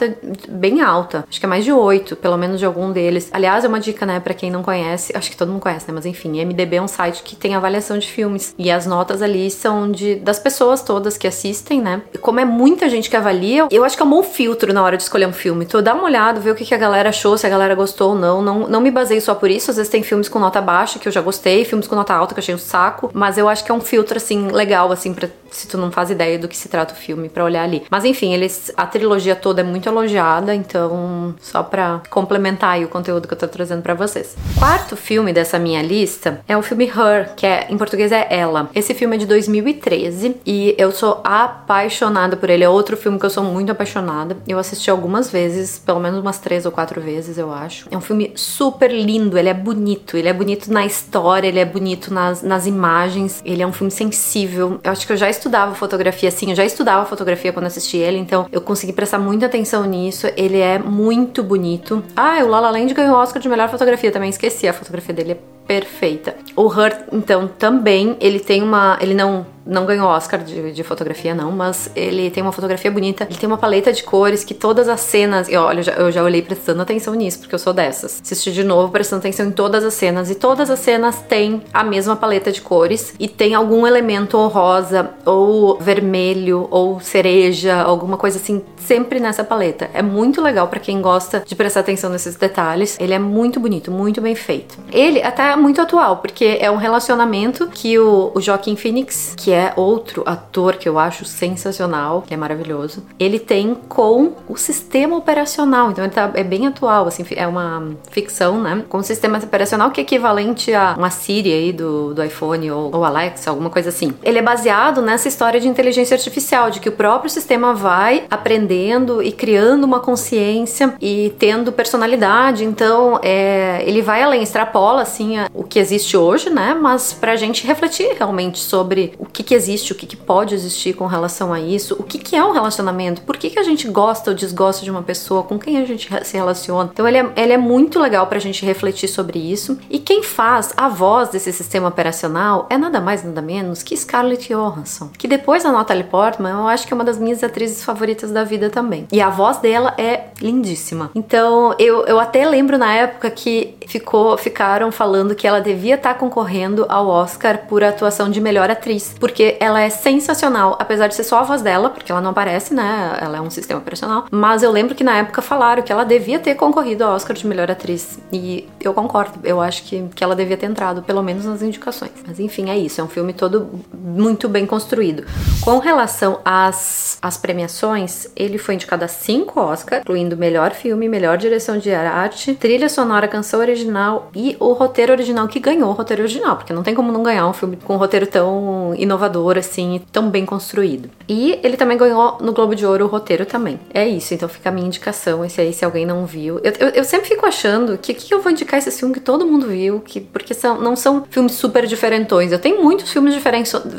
bem 0.48 0.80
alta. 0.80 1.24
Acho 1.28 1.38
que 1.38 1.46
é 1.46 1.48
mais 1.48 1.64
de 1.64 1.72
8, 1.72 2.16
pelo 2.16 2.36
menos 2.36 2.58
de 2.58 2.66
algum 2.66 2.92
deles. 2.92 3.28
Aliás, 3.32 3.64
é 3.64 3.68
uma 3.68 3.80
dica, 3.80 4.06
né, 4.06 4.20
para 4.20 4.34
quem 4.34 4.50
não 4.50 4.62
conhece, 4.62 5.16
acho 5.16 5.30
que 5.30 5.36
todo 5.36 5.50
mundo 5.50 5.60
conhece, 5.60 5.86
né, 5.88 5.94
mas 5.94 6.06
enfim, 6.06 6.38
IMDB 6.38 6.76
é 6.76 6.82
um 6.82 6.88
site 6.88 7.22
que 7.22 7.36
tem 7.36 7.54
avaliação 7.54 7.98
de 7.98 8.10
filmes 8.10 8.54
e 8.58 8.70
as 8.70 8.86
notas 8.86 9.22
ali 9.22 9.50
são 9.50 9.90
de 9.90 10.16
das 10.16 10.38
pessoas 10.38 10.82
todas 10.82 11.16
que 11.16 11.26
assistem, 11.26 11.80
né? 11.80 12.02
E 12.12 12.18
como 12.18 12.40
é 12.40 12.44
muita 12.44 12.88
gente 12.88 13.10
que 13.10 13.16
avalia, 13.16 13.66
eu 13.70 13.84
acho 13.84 13.96
que 13.96 14.02
é 14.02 14.06
um 14.06 14.10
bom 14.10 14.22
filtro 14.22 14.72
na 14.72 14.82
hora 14.82 14.96
de 14.96 15.02
escolher 15.02 15.26
um 15.26 15.32
filme. 15.32 15.66
Tu 15.66 15.80
dá 15.82 15.94
uma 15.94 16.04
olhada, 16.04 16.40
vê 16.40 16.50
o 16.50 16.54
que, 16.54 16.64
que 16.64 16.74
a 16.74 16.78
galera 16.78 17.08
achou, 17.08 17.36
se 17.36 17.46
a 17.46 17.50
galera 17.50 17.74
gostou 17.74 18.10
ou 18.10 18.14
não. 18.14 18.42
não. 18.42 18.68
Não 18.68 18.80
me 18.80 18.90
baseio 18.90 19.20
só 19.20 19.34
por 19.34 19.50
isso, 19.50 19.70
às 19.70 19.76
vezes 19.76 19.90
tem 19.90 20.02
filmes 20.02 20.28
com 20.28 20.38
nota 20.38 20.60
baixa 20.60 20.98
que 20.98 21.06
eu 21.06 21.12
já 21.12 21.20
gostei, 21.20 21.64
filmes 21.64 21.86
com 21.86 21.94
nota 21.94 22.14
alta 22.14 22.34
que 22.34 22.40
eu 22.40 22.42
achei 22.42 22.54
um 22.54 22.58
saco, 22.58 23.10
mas 23.12 23.38
eu 23.38 23.48
acho 23.48 23.64
que 23.64 23.70
é 23.70 23.74
um 23.74 23.80
filtro 23.80 24.16
assim 24.16 24.48
legal 24.48 24.90
assim 24.90 25.12
para 25.12 25.28
se 25.56 25.68
tu 25.68 25.78
não 25.78 25.90
faz 25.90 26.10
ideia 26.10 26.38
do 26.38 26.48
que 26.48 26.56
se 26.56 26.68
trata 26.68 26.94
o 26.94 26.96
filme 26.96 27.28
para 27.28 27.44
olhar 27.44 27.62
ali. 27.62 27.84
Mas 27.90 28.04
enfim, 28.04 28.32
eles 28.32 28.72
a 28.76 28.86
trilogia 28.86 29.36
toda 29.36 29.60
é 29.60 29.64
muito 29.64 29.88
elogiada, 29.88 30.54
então 30.54 31.34
só 31.40 31.62
para 31.62 32.02
complementar 32.10 32.80
o 32.82 32.88
conteúdo 32.88 33.28
que 33.28 33.34
eu 33.34 33.38
tô 33.38 33.48
trazendo 33.48 33.82
para 33.82 33.94
vocês. 33.94 34.36
Quarto 34.58 34.96
filme 34.96 35.32
dessa 35.32 35.58
minha 35.58 35.82
lista 35.82 36.40
é 36.48 36.56
o 36.56 36.62
filme 36.62 36.86
Her, 36.86 37.34
que 37.36 37.46
é 37.46 37.66
em 37.70 37.76
português 37.76 38.10
é 38.12 38.26
Ela. 38.30 38.70
Esse 38.74 38.94
filme 38.94 39.16
é 39.16 39.18
de 39.18 39.26
2013 39.26 40.36
e 40.46 40.74
eu 40.78 40.90
sou 40.90 41.20
apaixonada 41.22 42.36
por 42.36 42.50
ele. 42.50 42.64
É 42.64 42.68
outro 42.68 42.96
filme 42.96 43.18
que 43.18 43.26
eu 43.26 43.30
sou 43.30 43.44
muito 43.44 43.70
apaixonada. 43.70 44.36
Eu 44.46 44.58
assisti 44.58 44.90
algumas 44.90 45.30
vezes, 45.30 45.78
pelo 45.78 46.00
menos 46.00 46.20
umas 46.20 46.38
três 46.38 46.66
ou 46.66 46.72
quatro 46.72 47.00
vezes, 47.00 47.38
eu 47.38 47.52
acho. 47.52 47.86
É 47.90 47.96
um 47.96 48.00
filme 48.00 48.32
super 48.34 48.90
lindo, 48.90 49.38
ele 49.38 49.48
é 49.48 49.54
bonito, 49.54 50.16
ele 50.16 50.28
é 50.28 50.32
bonito 50.32 50.72
na 50.72 50.84
história, 50.84 51.48
ele 51.48 51.60
é 51.60 51.64
bonito 51.64 52.12
nas, 52.12 52.42
nas 52.42 52.66
imagens, 52.66 53.42
ele 53.44 53.62
é 53.62 53.66
um 53.66 53.72
filme 53.72 53.90
sensível. 53.90 54.80
Eu 54.82 54.92
acho 54.92 55.06
que 55.06 55.12
eu 55.12 55.16
já 55.16 55.28
estudava 55.44 55.74
fotografia 55.74 56.30
assim, 56.30 56.50
eu 56.50 56.56
já 56.56 56.64
estudava 56.64 57.04
fotografia 57.04 57.52
quando 57.52 57.66
assisti 57.66 57.98
ele, 57.98 58.18
então 58.18 58.48
eu 58.50 58.60
consegui 58.62 58.92
prestar 58.92 59.18
muita 59.18 59.46
atenção 59.46 59.84
nisso. 59.84 60.26
Ele 60.36 60.58
é 60.58 60.78
muito 60.78 61.42
bonito. 61.42 62.02
Ah, 62.16 62.38
o 62.42 62.48
La 62.48 62.60
La 62.60 62.70
Land 62.70 62.94
ganhou 62.94 63.14
o 63.14 63.18
Oscar 63.18 63.42
de 63.42 63.48
melhor 63.48 63.68
fotografia 63.68 64.10
também, 64.10 64.30
esqueci, 64.30 64.66
a 64.66 64.72
fotografia 64.72 65.14
dele 65.14 65.32
é 65.32 65.38
perfeita. 65.66 66.34
O 66.56 66.66
Hurt, 66.66 66.96
então, 67.12 67.46
também, 67.46 68.16
ele 68.20 68.40
tem 68.40 68.62
uma. 68.62 68.98
Ele 69.00 69.14
não 69.14 69.46
não 69.66 69.86
ganhou 69.86 70.08
Oscar 70.08 70.42
de, 70.42 70.72
de, 70.72 70.82
fotografia, 70.82 71.34
não, 71.34 71.50
mas 71.50 71.90
ele 71.96 72.30
tem 72.30 72.42
uma 72.42 72.52
fotografia 72.52 72.90
bonita. 72.90 73.24
Ele 73.24 73.38
tem 73.38 73.46
uma 73.46 73.56
paleta 73.56 73.92
de 73.92 74.02
cores 74.02 74.44
que 74.44 74.54
todas 74.54 74.88
as 74.88 75.00
cenas. 75.00 75.48
E 75.48 75.56
olha, 75.56 75.80
eu 75.80 75.82
já, 75.82 75.92
eu 75.92 76.12
já 76.12 76.22
olhei 76.22 76.42
prestando 76.42 76.82
atenção 76.82 77.14
nisso, 77.14 77.40
porque 77.40 77.54
eu 77.54 77.58
sou 77.58 77.72
dessas. 77.72 78.20
Assisti 78.22 78.52
de 78.52 78.62
novo 78.62 78.92
prestando 78.92 79.20
atenção 79.20 79.46
em 79.46 79.52
todas 79.52 79.84
as 79.84 79.94
cenas. 79.94 80.30
E 80.30 80.34
todas 80.34 80.70
as 80.70 80.78
cenas 80.78 81.22
têm 81.22 81.62
a 81.72 81.82
mesma 81.82 82.14
paleta 82.14 82.52
de 82.52 82.60
cores. 82.60 83.14
E 83.18 83.26
tem 83.26 83.54
algum 83.54 83.86
elemento 83.86 84.36
ou 84.36 84.48
rosa, 84.48 85.10
ou 85.24 85.78
vermelho, 85.78 86.68
ou 86.70 87.00
cereja, 87.00 87.82
alguma 87.82 88.16
coisa 88.16 88.38
assim, 88.38 88.62
sempre 88.76 89.18
nessa 89.18 89.42
paleta. 89.42 89.88
É 89.94 90.02
muito 90.02 90.42
legal 90.42 90.68
para 90.68 90.80
quem 90.80 91.00
gosta 91.00 91.42
de 91.44 91.54
prestar 91.54 91.80
atenção 91.80 92.10
nesses 92.10 92.36
detalhes. 92.36 92.98
Ele 93.00 93.14
é 93.14 93.18
muito 93.18 93.58
bonito, 93.58 93.90
muito 93.90 94.20
bem 94.20 94.34
feito. 94.34 94.78
Ele 94.92 95.22
até 95.22 95.52
é 95.52 95.56
muito 95.56 95.80
atual, 95.80 96.18
porque 96.18 96.58
é 96.60 96.70
um 96.70 96.76
relacionamento 96.76 97.66
que 97.68 97.98
o, 97.98 98.30
o 98.34 98.40
Joaquim 98.40 98.76
Phoenix, 98.76 99.34
que 99.36 99.53
é 99.54 99.72
outro 99.76 100.22
ator 100.26 100.76
que 100.76 100.88
eu 100.88 100.98
acho 100.98 101.24
sensacional, 101.24 102.22
que 102.22 102.34
é 102.34 102.36
maravilhoso, 102.36 103.04
ele 103.18 103.38
tem 103.38 103.74
com 103.88 104.32
o 104.48 104.56
sistema 104.56 105.16
operacional. 105.16 105.90
Então 105.90 106.04
ele 106.04 106.12
tá, 106.12 106.30
é 106.34 106.44
bem 106.44 106.66
atual, 106.66 107.06
assim, 107.06 107.24
é 107.36 107.46
uma 107.46 107.90
ficção, 108.10 108.60
né? 108.60 108.84
Com 108.88 108.98
o 108.98 109.02
sistema 109.02 109.38
operacional 109.38 109.90
que 109.90 110.00
é 110.00 110.04
equivalente 110.04 110.74
a 110.74 110.94
uma 110.96 111.10
Siri 111.10 111.52
aí 111.52 111.72
do, 111.72 112.14
do 112.14 112.22
iPhone 112.22 112.70
ou, 112.70 112.94
ou 112.94 113.04
Alexa, 113.04 113.50
alguma 113.50 113.70
coisa 113.70 113.88
assim. 113.88 114.14
Ele 114.22 114.38
é 114.38 114.42
baseado 114.42 115.00
nessa 115.00 115.28
história 115.28 115.60
de 115.60 115.68
inteligência 115.68 116.14
artificial, 116.14 116.70
de 116.70 116.80
que 116.80 116.88
o 116.88 116.92
próprio 116.92 117.30
sistema 117.30 117.74
vai 117.74 118.24
aprendendo 118.30 119.22
e 119.22 119.32
criando 119.32 119.84
uma 119.84 120.00
consciência 120.00 120.94
e 121.00 121.32
tendo 121.38 121.72
personalidade. 121.72 122.64
Então, 122.64 123.20
é, 123.22 123.82
ele 123.86 124.02
vai 124.02 124.22
além, 124.22 124.42
extrapola 124.42 125.02
assim 125.02 125.38
a, 125.38 125.48
o 125.54 125.62
que 125.62 125.78
existe 125.78 126.16
hoje, 126.16 126.50
né? 126.50 126.76
Mas 126.80 127.12
pra 127.12 127.36
gente 127.36 127.66
refletir 127.66 128.14
realmente 128.18 128.58
sobre 128.58 129.12
o 129.18 129.26
que 129.26 129.43
que, 129.44 129.54
que 129.54 129.54
existe, 129.54 129.92
o 129.92 129.94
que, 129.94 130.06
que 130.06 130.16
pode 130.16 130.54
existir 130.54 130.94
com 130.94 131.06
relação 131.06 131.52
a 131.52 131.60
isso, 131.60 131.96
o 131.98 132.02
que, 132.02 132.18
que 132.18 132.34
é 132.34 132.44
um 132.44 132.52
relacionamento, 132.52 133.22
por 133.22 133.36
que, 133.36 133.50
que 133.50 133.58
a 133.58 133.62
gente 133.62 133.86
gosta 133.86 134.30
ou 134.30 134.36
desgosta 134.36 134.84
de 134.84 134.90
uma 134.90 135.02
pessoa, 135.02 135.42
com 135.42 135.58
quem 135.58 135.78
a 135.78 135.84
gente 135.84 136.08
se 136.24 136.36
relaciona. 136.36 136.90
Então 136.92 137.06
ele 137.06 137.18
é, 137.18 137.32
ele 137.36 137.52
é 137.52 137.58
muito 137.58 138.00
legal 138.00 138.26
pra 138.26 138.38
gente 138.38 138.64
refletir 138.64 139.08
sobre 139.08 139.38
isso. 139.38 139.78
E 139.90 139.98
quem 139.98 140.22
faz 140.22 140.72
a 140.76 140.88
voz 140.88 141.28
desse 141.28 141.52
sistema 141.52 141.88
operacional 141.88 142.66
é 142.70 142.78
nada 142.78 143.00
mais, 143.00 143.22
nada 143.22 143.42
menos 143.42 143.82
que 143.82 143.96
Scarlett 143.96 144.52
Johansson, 144.52 145.10
que 145.16 145.28
depois 145.28 145.62
da 145.62 145.70
Natalie 145.70 146.04
Portman, 146.04 146.50
eu 146.50 146.68
acho 146.68 146.86
que 146.86 146.92
é 146.92 146.96
uma 146.96 147.04
das 147.04 147.18
minhas 147.18 147.44
atrizes 147.44 147.84
favoritas 147.84 148.30
da 148.30 148.44
vida 148.44 148.70
também. 148.70 149.06
E 149.12 149.20
a 149.20 149.28
voz 149.28 149.58
dela 149.58 149.94
é 149.98 150.28
lindíssima. 150.40 151.10
Então 151.14 151.74
eu, 151.78 152.06
eu 152.06 152.18
até 152.18 152.46
lembro 152.48 152.78
na 152.78 152.92
época 152.94 153.30
que 153.30 153.74
ficou, 153.86 154.36
ficaram 154.38 154.90
falando 154.90 155.34
que 155.34 155.46
ela 155.46 155.60
devia 155.60 155.96
estar 155.96 156.14
tá 156.14 156.18
concorrendo 156.18 156.86
ao 156.88 157.08
Oscar 157.08 157.66
por 157.68 157.84
atuação 157.84 158.30
de 158.30 158.40
melhor 158.40 158.70
atriz, 158.70 159.14
porque 159.18 159.33
ela 159.60 159.80
é 159.80 159.90
sensacional, 159.90 160.76
apesar 160.78 161.08
de 161.08 161.14
ser 161.14 161.24
só 161.24 161.38
a 161.38 161.42
voz 161.42 161.62
dela, 161.62 161.90
porque 161.90 162.10
ela 162.10 162.20
não 162.20 162.30
aparece, 162.30 162.74
né? 162.74 163.18
Ela 163.20 163.38
é 163.38 163.40
um 163.40 163.50
sistema 163.50 163.80
operacional. 163.80 164.26
Mas 164.30 164.62
eu 164.62 164.70
lembro 164.70 164.94
que 164.94 165.04
na 165.04 165.18
época 165.18 165.42
falaram 165.42 165.82
que 165.82 165.92
ela 165.92 166.04
devia 166.04 166.38
ter 166.38 166.54
concorrido 166.54 167.04
ao 167.04 167.14
Oscar 167.14 167.36
de 167.36 167.46
melhor 167.46 167.70
atriz. 167.70 168.18
E 168.32 168.68
eu 168.80 168.94
concordo, 168.94 169.38
eu 169.44 169.60
acho 169.60 169.84
que, 169.84 170.04
que 170.14 170.22
ela 170.22 170.36
devia 170.36 170.56
ter 170.56 170.66
entrado, 170.66 171.02
pelo 171.02 171.22
menos 171.22 171.44
nas 171.44 171.62
indicações. 171.62 172.12
Mas 172.26 172.38
enfim, 172.38 172.70
é 172.70 172.78
isso, 172.78 173.00
é 173.00 173.04
um 173.04 173.08
filme 173.08 173.32
todo 173.32 173.68
muito 173.92 174.48
bem 174.48 174.66
construído. 174.66 175.24
Com 175.60 175.78
relação 175.78 176.40
às, 176.44 177.18
às 177.20 177.36
premiações, 177.36 178.28
ele 178.36 178.58
foi 178.58 178.74
indicado 178.74 179.04
a 179.04 179.08
cinco 179.08 179.60
Oscars, 179.60 180.02
incluindo 180.02 180.36
melhor 180.36 180.72
filme, 180.72 181.08
melhor 181.08 181.36
direção 181.36 181.78
de 181.78 181.92
arte, 181.92 182.54
trilha 182.54 182.88
sonora, 182.88 183.26
canção 183.26 183.60
original 183.60 184.30
e 184.34 184.56
o 184.60 184.72
roteiro 184.72 185.12
original 185.12 185.48
que 185.48 185.58
ganhou 185.58 185.90
o 185.90 185.92
roteiro 185.92 186.22
original, 186.22 186.56
porque 186.56 186.72
não 186.72 186.82
tem 186.82 186.94
como 186.94 187.10
não 187.10 187.22
ganhar 187.22 187.46
um 187.46 187.52
filme 187.52 187.76
com 187.76 187.94
um 187.94 187.96
roteiro 187.96 188.26
tão 188.26 188.94
inovador 188.96 189.23
assim, 189.60 190.00
tão 190.12 190.30
bem 190.30 190.44
construído. 190.44 191.10
E 191.28 191.58
ele 191.62 191.76
também 191.76 191.96
ganhou 191.96 192.38
no 192.40 192.52
Globo 192.52 192.74
de 192.74 192.84
Ouro 192.84 193.04
o 193.04 193.08
roteiro 193.08 193.46
também. 193.46 193.78
É 193.92 194.06
isso, 194.06 194.34
então 194.34 194.48
fica 194.48 194.68
a 194.68 194.72
minha 194.72 194.86
indicação, 194.86 195.44
esse 195.44 195.60
aí 195.60 195.72
se 195.72 195.84
alguém 195.84 196.06
não 196.06 196.26
viu. 196.26 196.60
Eu, 196.62 196.72
eu, 196.78 196.88
eu 196.88 197.04
sempre 197.04 197.28
fico 197.28 197.46
achando 197.46 197.96
que 197.98 198.14
que 198.14 198.32
eu 198.32 198.40
vou 198.40 198.52
indicar 198.52 198.78
esse 198.78 198.90
filme 198.90 199.14
que 199.14 199.20
todo 199.20 199.46
mundo 199.46 199.66
viu, 199.66 200.00
que 200.00 200.20
porque 200.20 200.54
são, 200.54 200.80
não 200.80 200.96
são 200.96 201.24
filmes 201.30 201.52
super 201.52 201.86
diferentões. 201.86 202.52
Eu 202.52 202.58
tenho 202.58 202.82
muitos 202.82 203.10
filmes 203.10 203.34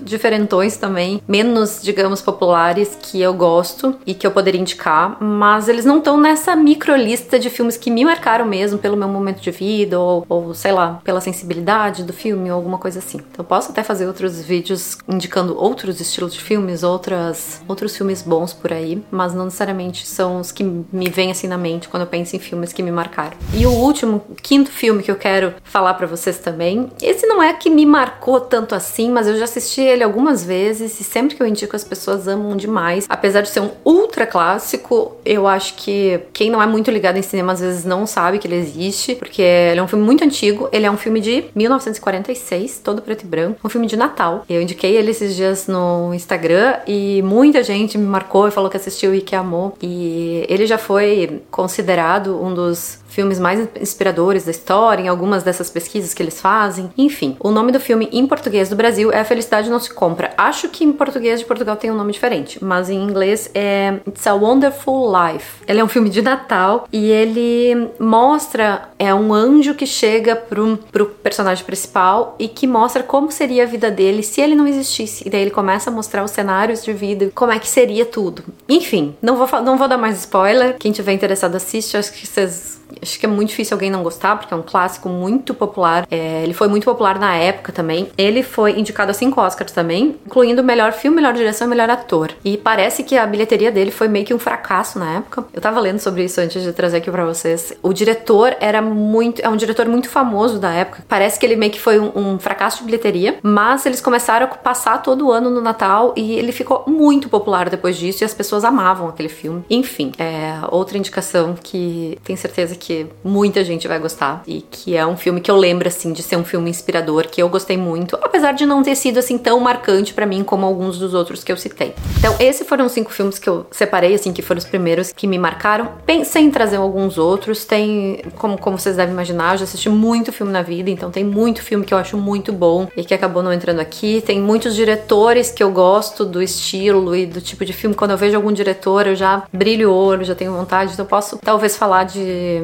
diferentões 0.03 0.77
também, 0.77 1.21
menos, 1.27 1.79
digamos, 1.81 2.21
populares 2.21 2.97
que 3.01 3.21
eu 3.21 3.33
gosto 3.33 3.95
e 4.05 4.13
que 4.13 4.25
eu 4.25 4.31
poderia 4.31 4.59
indicar, 4.59 5.21
mas 5.21 5.67
eles 5.67 5.85
não 5.85 5.97
estão 5.97 6.17
nessa 6.17 6.55
micro 6.55 6.95
lista 6.95 7.37
de 7.37 7.49
filmes 7.49 7.77
que 7.77 7.91
me 7.91 8.05
marcaram 8.05 8.45
mesmo 8.45 8.79
pelo 8.79 8.97
meu 8.97 9.07
momento 9.07 9.41
de 9.41 9.51
vida 9.51 9.99
ou, 9.99 10.25
ou 10.27 10.53
sei 10.53 10.71
lá, 10.71 10.99
pela 11.03 11.21
sensibilidade 11.21 12.03
do 12.03 12.13
filme 12.13 12.49
ou 12.49 12.55
alguma 12.55 12.77
coisa 12.77 12.99
assim. 12.99 13.19
Então 13.31 13.43
posso 13.43 13.71
até 13.71 13.83
fazer 13.83 14.07
outros 14.07 14.41
vídeos 14.41 14.97
indicando 15.07 15.57
outros 15.57 15.99
estilos 15.99 16.33
de 16.33 16.41
filmes, 16.41 16.83
outras, 16.83 17.61
outros 17.67 17.95
filmes 17.95 18.21
bons 18.21 18.53
por 18.53 18.73
aí, 18.73 19.01
mas 19.11 19.33
não 19.33 19.45
necessariamente 19.45 20.05
são 20.07 20.39
os 20.39 20.51
que 20.51 20.63
me 20.63 21.09
vêm 21.09 21.31
assim 21.31 21.47
na 21.47 21.57
mente 21.57 21.87
quando 21.87 22.01
eu 22.01 22.07
penso 22.07 22.35
em 22.35 22.39
filmes 22.39 22.73
que 22.73 22.83
me 22.83 22.91
marcaram. 22.91 23.37
E 23.53 23.65
o 23.65 23.71
último, 23.71 24.23
quinto 24.41 24.71
filme 24.71 25.03
que 25.03 25.11
eu 25.11 25.15
quero 25.15 25.53
falar 25.63 25.93
para 25.93 26.07
vocês 26.07 26.39
também, 26.39 26.89
esse 27.01 27.25
não 27.25 27.41
é 27.41 27.53
que 27.53 27.69
me 27.69 27.85
marcou 27.85 28.39
tanto 28.39 28.75
assim, 28.75 29.11
mas 29.11 29.27
eu 29.27 29.37
já 29.37 29.45
assisti 29.45 29.81
ele 29.81 30.03
algumas 30.03 30.43
vezes 30.43 30.99
e 30.99 31.03
sempre 31.03 31.35
que 31.35 31.41
eu 31.41 31.47
indico 31.47 31.75
as 31.75 31.83
pessoas 31.83 32.27
amam 32.27 32.55
demais. 32.55 33.05
Apesar 33.09 33.41
de 33.41 33.49
ser 33.49 33.59
um 33.59 33.71
ultra 33.83 34.25
clássico, 34.25 35.17
eu 35.25 35.47
acho 35.47 35.75
que 35.75 36.19
quem 36.33 36.49
não 36.49 36.61
é 36.61 36.65
muito 36.65 36.89
ligado 36.91 37.17
em 37.17 37.21
cinema 37.21 37.53
às 37.53 37.59
vezes 37.59 37.85
não 37.85 38.07
sabe 38.07 38.39
que 38.39 38.47
ele 38.47 38.55
existe, 38.55 39.15
porque 39.15 39.41
ele 39.41 39.79
é 39.79 39.83
um 39.83 39.87
filme 39.87 40.03
muito 40.03 40.23
antigo, 40.23 40.69
ele 40.71 40.85
é 40.85 40.91
um 40.91 40.97
filme 40.97 41.19
de 41.19 41.45
1946, 41.53 42.81
todo 42.83 43.01
preto 43.01 43.23
e 43.23 43.27
branco, 43.27 43.59
um 43.63 43.69
filme 43.69 43.87
de 43.87 43.95
Natal. 43.95 44.43
Eu 44.49 44.61
indiquei 44.61 44.94
ele 44.95 45.11
esses 45.11 45.35
dias 45.35 45.67
no 45.67 46.13
Instagram 46.13 46.79
e 46.87 47.21
muita 47.21 47.63
gente 47.63 47.97
me 47.97 48.05
marcou 48.05 48.47
e 48.47 48.51
falou 48.51 48.69
que 48.69 48.77
assistiu 48.77 49.13
e 49.13 49.21
que 49.21 49.35
amou. 49.35 49.77
E 49.81 50.45
ele 50.49 50.65
já 50.65 50.77
foi 50.77 51.41
considerado 51.51 52.41
um 52.41 52.53
dos 52.53 52.99
filmes 53.15 53.39
mais 53.39 53.67
inspiradores 53.79 54.43
da 54.43 54.51
história, 54.51 55.01
em 55.01 55.07
algumas 55.07 55.41
dessas 55.41 55.69
pesquisas 55.69 56.13
que 56.13 56.21
eles 56.21 56.41
fazem. 56.41 56.91
Enfim, 56.97 57.37
o 57.39 57.49
nome 57.49 57.71
do 57.71 57.79
filme 57.79 58.09
em 58.11 58.27
português 58.27 58.69
do 58.69 58.75
Brasil 58.75 59.11
é 59.11 59.21
A 59.21 59.25
Felicidade 59.25 59.69
Não 59.69 59.79
Se 59.79 59.91
Compra. 59.93 60.33
Acho 60.37 60.67
que 60.67 60.83
em 60.83 60.91
português 60.91 61.39
de 61.39 61.45
Portugal 61.45 61.77
tem 61.77 61.89
um 61.89 61.95
nome 61.95 62.11
diferente, 62.11 62.63
mas 62.63 62.89
em 62.89 63.01
inglês 63.01 63.49
é 63.55 63.99
It's 64.05 64.27
a 64.27 64.33
Wonderful 64.33 65.09
Life. 65.09 65.63
Ele 65.65 65.79
é 65.79 65.83
um 65.83 65.87
filme 65.87 66.09
de 66.09 66.21
Natal 66.21 66.87
e 66.91 67.09
ele 67.09 67.89
mostra 67.97 68.89
é 68.99 69.13
um 69.13 69.33
anjo 69.33 69.73
que 69.73 69.85
chega 69.85 70.35
pro, 70.35 70.77
pro 70.91 71.05
personagem 71.05 71.63
principal 71.63 72.35
e 72.37 72.49
que 72.49 72.67
mostra 72.67 73.01
como 73.01 73.31
seria 73.31 73.63
a 73.63 73.65
vida 73.65 73.89
dele 73.89 74.23
se 74.23 74.41
ele 74.41 74.55
não 74.55 74.67
existisse. 74.67 75.25
E 75.25 75.29
daí 75.29 75.41
ele 75.41 75.51
começa 75.51 75.89
a 75.89 75.93
mostrar 75.93 76.23
os 76.23 76.31
cenários 76.31 76.83
de 76.83 76.91
vida, 76.91 77.31
como 77.33 77.53
é 77.53 77.59
que 77.59 77.67
seria 77.67 78.05
tudo. 78.05 78.43
Enfim, 78.67 79.15
não 79.21 79.37
vou, 79.37 79.61
não 79.61 79.77
vou 79.77 79.87
dar 79.87 79.97
mais 79.97 80.19
spoiler. 80.19 80.75
Quem 80.77 80.91
tiver 80.91 81.13
interessado 81.13 81.55
assiste, 81.55 81.95
acho 81.95 82.11
que 82.11 82.27
vocês 82.27 82.75
Acho 83.01 83.19
que 83.19 83.25
é 83.25 83.29
muito 83.29 83.49
difícil 83.49 83.75
alguém 83.75 83.89
não 83.89 84.03
gostar, 84.03 84.37
porque 84.37 84.53
é 84.53 84.57
um 84.57 84.61
clássico 84.61 85.09
muito 85.09 85.53
popular. 85.53 86.07
É, 86.09 86.43
ele 86.43 86.53
foi 86.53 86.67
muito 86.67 86.85
popular 86.85 87.19
na 87.19 87.35
época 87.35 87.71
também. 87.71 88.09
Ele 88.17 88.43
foi 88.43 88.79
indicado 88.79 89.11
a 89.11 89.13
cinco 89.13 89.41
Oscars 89.41 89.71
também, 89.71 90.15
incluindo 90.25 90.63
melhor 90.63 90.93
filme, 90.93 91.15
melhor 91.17 91.33
direção 91.33 91.67
e 91.67 91.69
melhor 91.69 91.89
ator. 91.89 92.31
E 92.43 92.57
parece 92.57 93.03
que 93.03 93.17
a 93.17 93.25
bilheteria 93.25 93.71
dele 93.71 93.91
foi 93.91 94.07
meio 94.07 94.25
que 94.25 94.33
um 94.33 94.39
fracasso 94.39 94.99
na 94.99 95.17
época. 95.17 95.45
Eu 95.53 95.61
tava 95.61 95.79
lendo 95.79 95.99
sobre 95.99 96.23
isso 96.23 96.39
antes 96.39 96.61
de 96.61 96.71
trazer 96.73 96.97
aqui 96.97 97.11
para 97.11 97.25
vocês. 97.25 97.73
O 97.81 97.93
diretor 97.93 98.55
era 98.59 98.81
muito. 98.81 99.41
É 99.41 99.49
um 99.49 99.57
diretor 99.57 99.87
muito 99.87 100.09
famoso 100.09 100.59
da 100.59 100.71
época. 100.71 101.03
Parece 101.07 101.39
que 101.39 101.45
ele 101.45 101.55
meio 101.55 101.71
que 101.71 101.79
foi 101.79 101.99
um, 101.99 102.11
um 102.15 102.39
fracasso 102.39 102.79
de 102.79 102.85
bilheteria, 102.85 103.37
mas 103.41 103.85
eles 103.85 104.01
começaram 104.01 104.45
a 104.45 104.49
passar 104.49 105.01
todo 105.01 105.31
ano 105.31 105.49
no 105.49 105.61
Natal 105.61 106.13
e 106.15 106.33
ele 106.33 106.51
ficou 106.51 106.83
muito 106.87 107.29
popular 107.29 107.69
depois 107.69 107.97
disso 107.97 108.23
e 108.23 108.25
as 108.25 108.33
pessoas 108.33 108.63
amavam 108.63 109.07
aquele 109.07 109.29
filme. 109.29 109.63
Enfim, 109.69 110.11
é 110.17 110.59
outra 110.69 110.97
indicação 110.97 111.55
que 111.61 112.17
tenho 112.23 112.37
certeza 112.37 112.74
que 112.77 112.85
que 112.85 113.07
muita 113.23 113.63
gente 113.63 113.87
vai 113.87 113.97
gostar 113.97 114.43
e 114.45 114.61
que 114.61 114.95
é 114.95 115.05
um 115.05 115.17
filme 115.17 115.41
que 115.41 115.49
eu 115.49 115.55
lembro 115.55 115.87
assim 115.87 116.13
de 116.13 116.21
ser 116.21 116.35
um 116.37 116.45
filme 116.45 116.69
inspirador 116.69 117.27
que 117.27 117.41
eu 117.41 117.49
gostei 117.49 117.77
muito, 117.77 118.15
apesar 118.21 118.51
de 118.51 118.63
não 118.63 118.83
ter 118.83 118.95
sido 118.95 119.17
assim 119.17 119.39
tão 119.39 119.59
marcante 119.59 120.13
para 120.13 120.25
mim 120.25 120.43
como 120.43 120.65
alguns 120.65 120.99
dos 120.99 121.15
outros 121.15 121.43
que 121.43 121.51
eu 121.51 121.57
citei. 121.57 121.95
Então, 122.19 122.35
esses 122.39 122.67
foram 122.67 122.85
os 122.85 122.91
cinco 122.91 123.11
filmes 123.11 123.39
que 123.39 123.49
eu 123.49 123.65
separei 123.71 124.13
assim 124.13 124.31
que 124.31 124.43
foram 124.43 124.59
os 124.59 124.65
primeiros 124.65 125.11
que 125.11 125.25
me 125.25 125.39
marcaram. 125.39 125.93
Pensei 126.05 126.43
em 126.43 126.51
trazer 126.51 126.77
alguns 126.77 127.17
outros, 127.17 127.65
tem 127.65 128.21
como 128.35 128.57
como 128.57 128.77
vocês 128.77 128.95
devem 128.95 129.13
imaginar, 129.13 129.53
eu 129.53 129.57
já 129.59 129.63
assisti 129.63 129.89
muito 129.89 130.31
filme 130.31 130.51
na 130.51 130.61
vida, 130.61 130.89
então 130.89 131.09
tem 131.09 131.23
muito 131.23 131.63
filme 131.63 131.83
que 131.83 131.93
eu 131.93 131.97
acho 131.97 132.17
muito 132.17 132.53
bom 132.53 132.87
e 132.95 133.03
que 133.03 133.15
acabou 133.15 133.41
não 133.41 133.51
entrando 133.51 133.79
aqui. 133.79 134.21
Tem 134.23 134.39
muitos 134.39 134.75
diretores 134.75 135.49
que 135.49 135.63
eu 135.63 135.71
gosto 135.71 136.23
do 136.23 136.41
estilo 136.41 137.15
e 137.15 137.25
do 137.25 137.41
tipo 137.41 137.65
de 137.65 137.73
filme. 137.73 137.95
Quando 137.95 138.11
eu 138.11 138.17
vejo 138.17 138.35
algum 138.35 138.53
diretor, 138.53 139.07
eu 139.07 139.15
já 139.15 139.43
brilho 139.51 139.89
o 139.89 139.93
olho, 139.95 140.23
já 140.23 140.35
tenho 140.35 140.53
vontade, 140.53 140.93
então 140.93 141.03
eu 141.03 141.09
posso 141.09 141.37
talvez 141.37 141.75
falar 141.75 142.03
de 142.03 142.59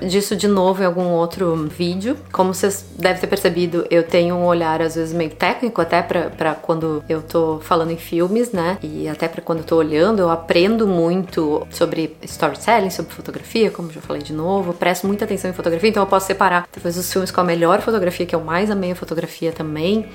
disso 0.00 0.36
de 0.36 0.48
novo 0.48 0.82
em 0.82 0.86
algum 0.86 1.08
outro 1.10 1.54
vídeo. 1.68 2.16
Como 2.32 2.54
vocês 2.54 2.84
devem 2.98 3.20
ter 3.20 3.26
percebido, 3.26 3.86
eu 3.90 4.02
tenho 4.02 4.34
um 4.34 4.46
olhar 4.46 4.80
às 4.82 4.94
vezes 4.94 5.14
meio 5.14 5.30
técnico 5.30 5.80
até 5.80 6.02
para 6.02 6.54
quando 6.54 7.02
eu 7.08 7.22
tô 7.22 7.58
falando 7.60 7.90
em 7.90 7.96
filmes, 7.96 8.52
né? 8.52 8.78
E 8.82 9.08
até 9.08 9.28
para 9.28 9.42
quando 9.42 9.58
eu 9.58 9.64
tô 9.64 9.76
olhando, 9.76 10.20
eu 10.20 10.30
aprendo 10.30 10.86
muito 10.86 11.66
sobre 11.70 12.16
storytelling, 12.22 12.90
sobre 12.90 13.12
fotografia, 13.12 13.70
como 13.70 13.90
já 13.92 14.00
falei 14.00 14.22
de 14.22 14.32
novo. 14.32 14.72
presto 14.72 15.06
muita 15.06 15.24
atenção 15.24 15.50
em 15.50 15.54
fotografia, 15.54 15.90
então 15.90 16.02
eu 16.02 16.06
posso 16.06 16.26
separar 16.26 16.66
talvez 16.70 16.96
os 16.96 17.10
filmes 17.12 17.30
com 17.30 17.40
a 17.40 17.44
melhor 17.44 17.80
fotografia, 17.80 18.26
que 18.26 18.34
eu 18.34 18.40
mais 18.40 18.70
amei 18.70 18.92
a 18.92 18.96
fotografia 18.96 19.52
também. 19.52 20.06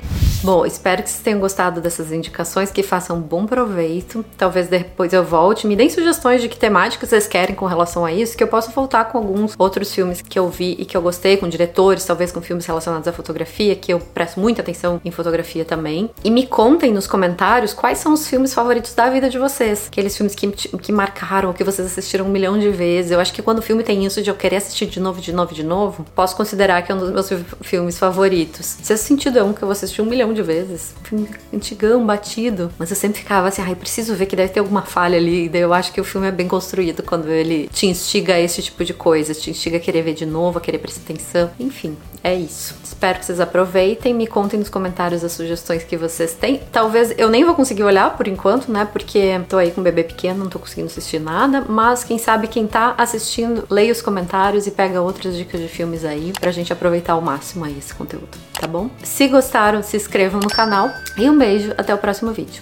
Bom, 0.44 0.66
espero 0.66 1.02
que 1.02 1.10
vocês 1.10 1.24
tenham 1.24 1.40
gostado 1.40 1.80
dessas 1.80 2.12
indicações, 2.12 2.70
que 2.70 2.84
façam 2.84 3.20
bom 3.20 3.46
proveito. 3.46 4.26
Talvez 4.38 4.68
depois 4.68 5.14
eu 5.14 5.24
volte, 5.24 5.66
me 5.66 5.76
deem 5.76 5.90
sugestões 5.90 6.42
de 6.42 6.50
que 6.50 6.58
temáticas 6.58 7.10
vocês 7.10 7.28
querem 7.28 7.56
com 7.56 7.66
relação 7.66 8.04
a 8.04 8.12
isso, 8.12 8.36
que 8.36 8.44
eu 8.44 8.48
possa 8.48 8.72
voltar 8.72 9.06
com 9.06 9.20
alguns 9.24 9.56
outros 9.58 9.94
filmes 9.94 10.22
que 10.22 10.38
eu 10.38 10.50
vi 10.50 10.76
e 10.78 10.86
que 10.86 10.96
eu 10.96 11.02
gostei, 11.02 11.38
com 11.38 11.48
diretores, 11.48 12.06
talvez 12.06 12.32
com 12.32 12.42
filmes 12.42 12.66
relacionados 12.66 13.08
à 13.08 13.14
fotografia, 13.14 13.76
que 13.76 13.94
eu 13.94 14.00
presto 14.00 14.40
muita 14.40 14.62
atenção 14.62 15.02
em 15.04 15.12
fotografia 15.12 15.66
também. 15.66 16.10
E 16.24 16.30
me 16.30 16.46
contem 16.46 16.92
nos 16.92 17.08
comentários 17.08 17.74
quais 17.74 17.98
são 17.98 18.14
os 18.14 18.28
filmes 18.28 18.54
favoritos 18.54 18.94
da 18.94 19.10
vida 19.10 19.30
de 19.30 19.38
vocês. 19.38 19.88
Aqueles 19.88 20.16
filmes 20.16 20.36
que, 20.36 20.48
que 20.48 20.92
marcaram, 20.92 21.54
que 21.54 21.64
vocês 21.64 21.88
assistiram 21.88 22.26
um 22.26 22.30
milhão 22.30 22.58
de 22.60 22.70
vezes. 22.70 23.12
Eu 23.12 23.20
acho 23.20 23.34
que 23.34 23.42
quando 23.42 23.60
o 23.60 23.62
filme 23.62 23.84
tem 23.84 24.06
isso 24.06 24.22
de 24.22 24.30
eu 24.30 24.36
querer 24.36 24.58
assistir 24.58 24.86
de 24.86 25.00
novo, 25.00 25.22
de 25.22 25.32
novo, 25.32 25.54
de 25.54 25.64
novo, 25.64 26.06
posso 26.16 26.36
considerar 26.36 26.82
que 26.82 26.92
é 26.92 26.96
um 26.96 27.00
dos 27.00 27.12
meus 27.12 27.30
filmes 27.62 27.98
favoritos. 27.98 28.66
Sexto 28.82 29.06
Sentido 29.06 29.40
é 29.40 29.44
um 29.44 29.54
que 29.54 29.64
eu 29.64 29.72
assisti 29.72 30.02
um 30.02 30.06
milhão 30.06 30.34
de 30.34 30.42
vezes. 30.42 30.94
Um 31.02 31.06
filme 31.06 31.30
antigão, 31.54 32.06
batido. 32.06 32.72
Mas 32.78 32.90
eu 32.90 32.96
sempre 32.96 33.20
ficava 33.20 33.48
assim, 33.48 33.62
ai, 33.62 33.76
preciso 33.76 34.16
ver 34.16 34.26
que 34.26 34.36
deve 34.36 34.54
ter 34.54 34.60
alguma 34.60 34.82
falha 34.82 35.18
ali. 35.18 35.50
Daí 35.50 35.62
eu 35.62 35.74
acho 35.74 35.92
que 35.92 36.02
o 36.02 36.04
filme 36.04 36.28
é 36.28 36.32
bem 36.32 36.48
construído 36.48 37.04
quando 37.04 37.30
ele 37.30 37.70
te 37.72 37.88
instiga 37.88 38.36
a 38.36 38.40
esse 38.40 38.62
tipo 38.62 38.84
de 38.84 38.94
coisa, 38.94 39.13
te 39.42 39.50
instiga 39.50 39.78
a 39.78 39.80
querer 39.80 40.02
ver 40.02 40.14
de 40.14 40.26
novo, 40.26 40.58
a 40.58 40.62
querer 40.62 40.78
prestar 40.78 41.02
atenção. 41.02 41.52
Enfim, 41.60 41.98
é 42.24 42.34
isso. 42.34 42.76
Espero 42.84 43.20
que 43.20 43.26
vocês 43.26 43.40
aproveitem. 43.40 44.14
Me 44.14 44.28
contem 44.28 44.60
nos 44.60 44.70
comentários 44.70 45.24
as 45.24 45.32
sugestões 45.32 45.84
que 45.84 45.98
vocês 45.98 46.34
têm. 46.34 46.62
Talvez 46.72 47.14
eu 47.18 47.30
nem 47.30 47.44
vou 47.44 47.54
conseguir 47.54 47.84
olhar 47.84 48.16
por 48.16 48.28
enquanto, 48.28 48.72
né? 48.72 48.88
Porque 48.92 49.42
tô 49.50 49.58
aí 49.58 49.72
com 49.72 49.82
um 49.82 49.84
bebê 49.84 50.04
pequeno, 50.04 50.40
não 50.40 50.50
tô 50.50 50.60
conseguindo 50.60 50.88
assistir 50.88 51.20
nada. 51.20 51.66
Mas 51.68 52.04
quem 52.04 52.18
sabe 52.18 52.48
quem 52.48 52.66
tá 52.68 52.94
assistindo, 52.98 53.66
leia 53.70 53.92
os 53.92 54.02
comentários 54.02 54.68
e 54.68 54.72
pega 54.72 55.02
outras 55.02 55.36
dicas 55.36 55.60
de 55.60 55.68
filmes 55.68 56.06
aí 56.06 56.34
pra 56.40 56.52
gente 56.52 56.72
aproveitar 56.72 57.14
ao 57.14 57.22
máximo 57.22 57.66
aí 57.66 57.78
esse 57.78 57.94
conteúdo, 57.94 58.38
tá 58.60 58.68
bom? 58.68 58.90
Se 59.04 59.28
gostaram, 59.28 59.84
se 59.84 59.98
inscrevam 59.98 60.40
no 60.40 60.50
canal 60.50 60.90
e 61.18 61.30
um 61.30 61.38
beijo, 61.38 61.74
até 61.78 61.94
o 61.94 61.98
próximo 61.98 62.32
vídeo. 62.32 62.62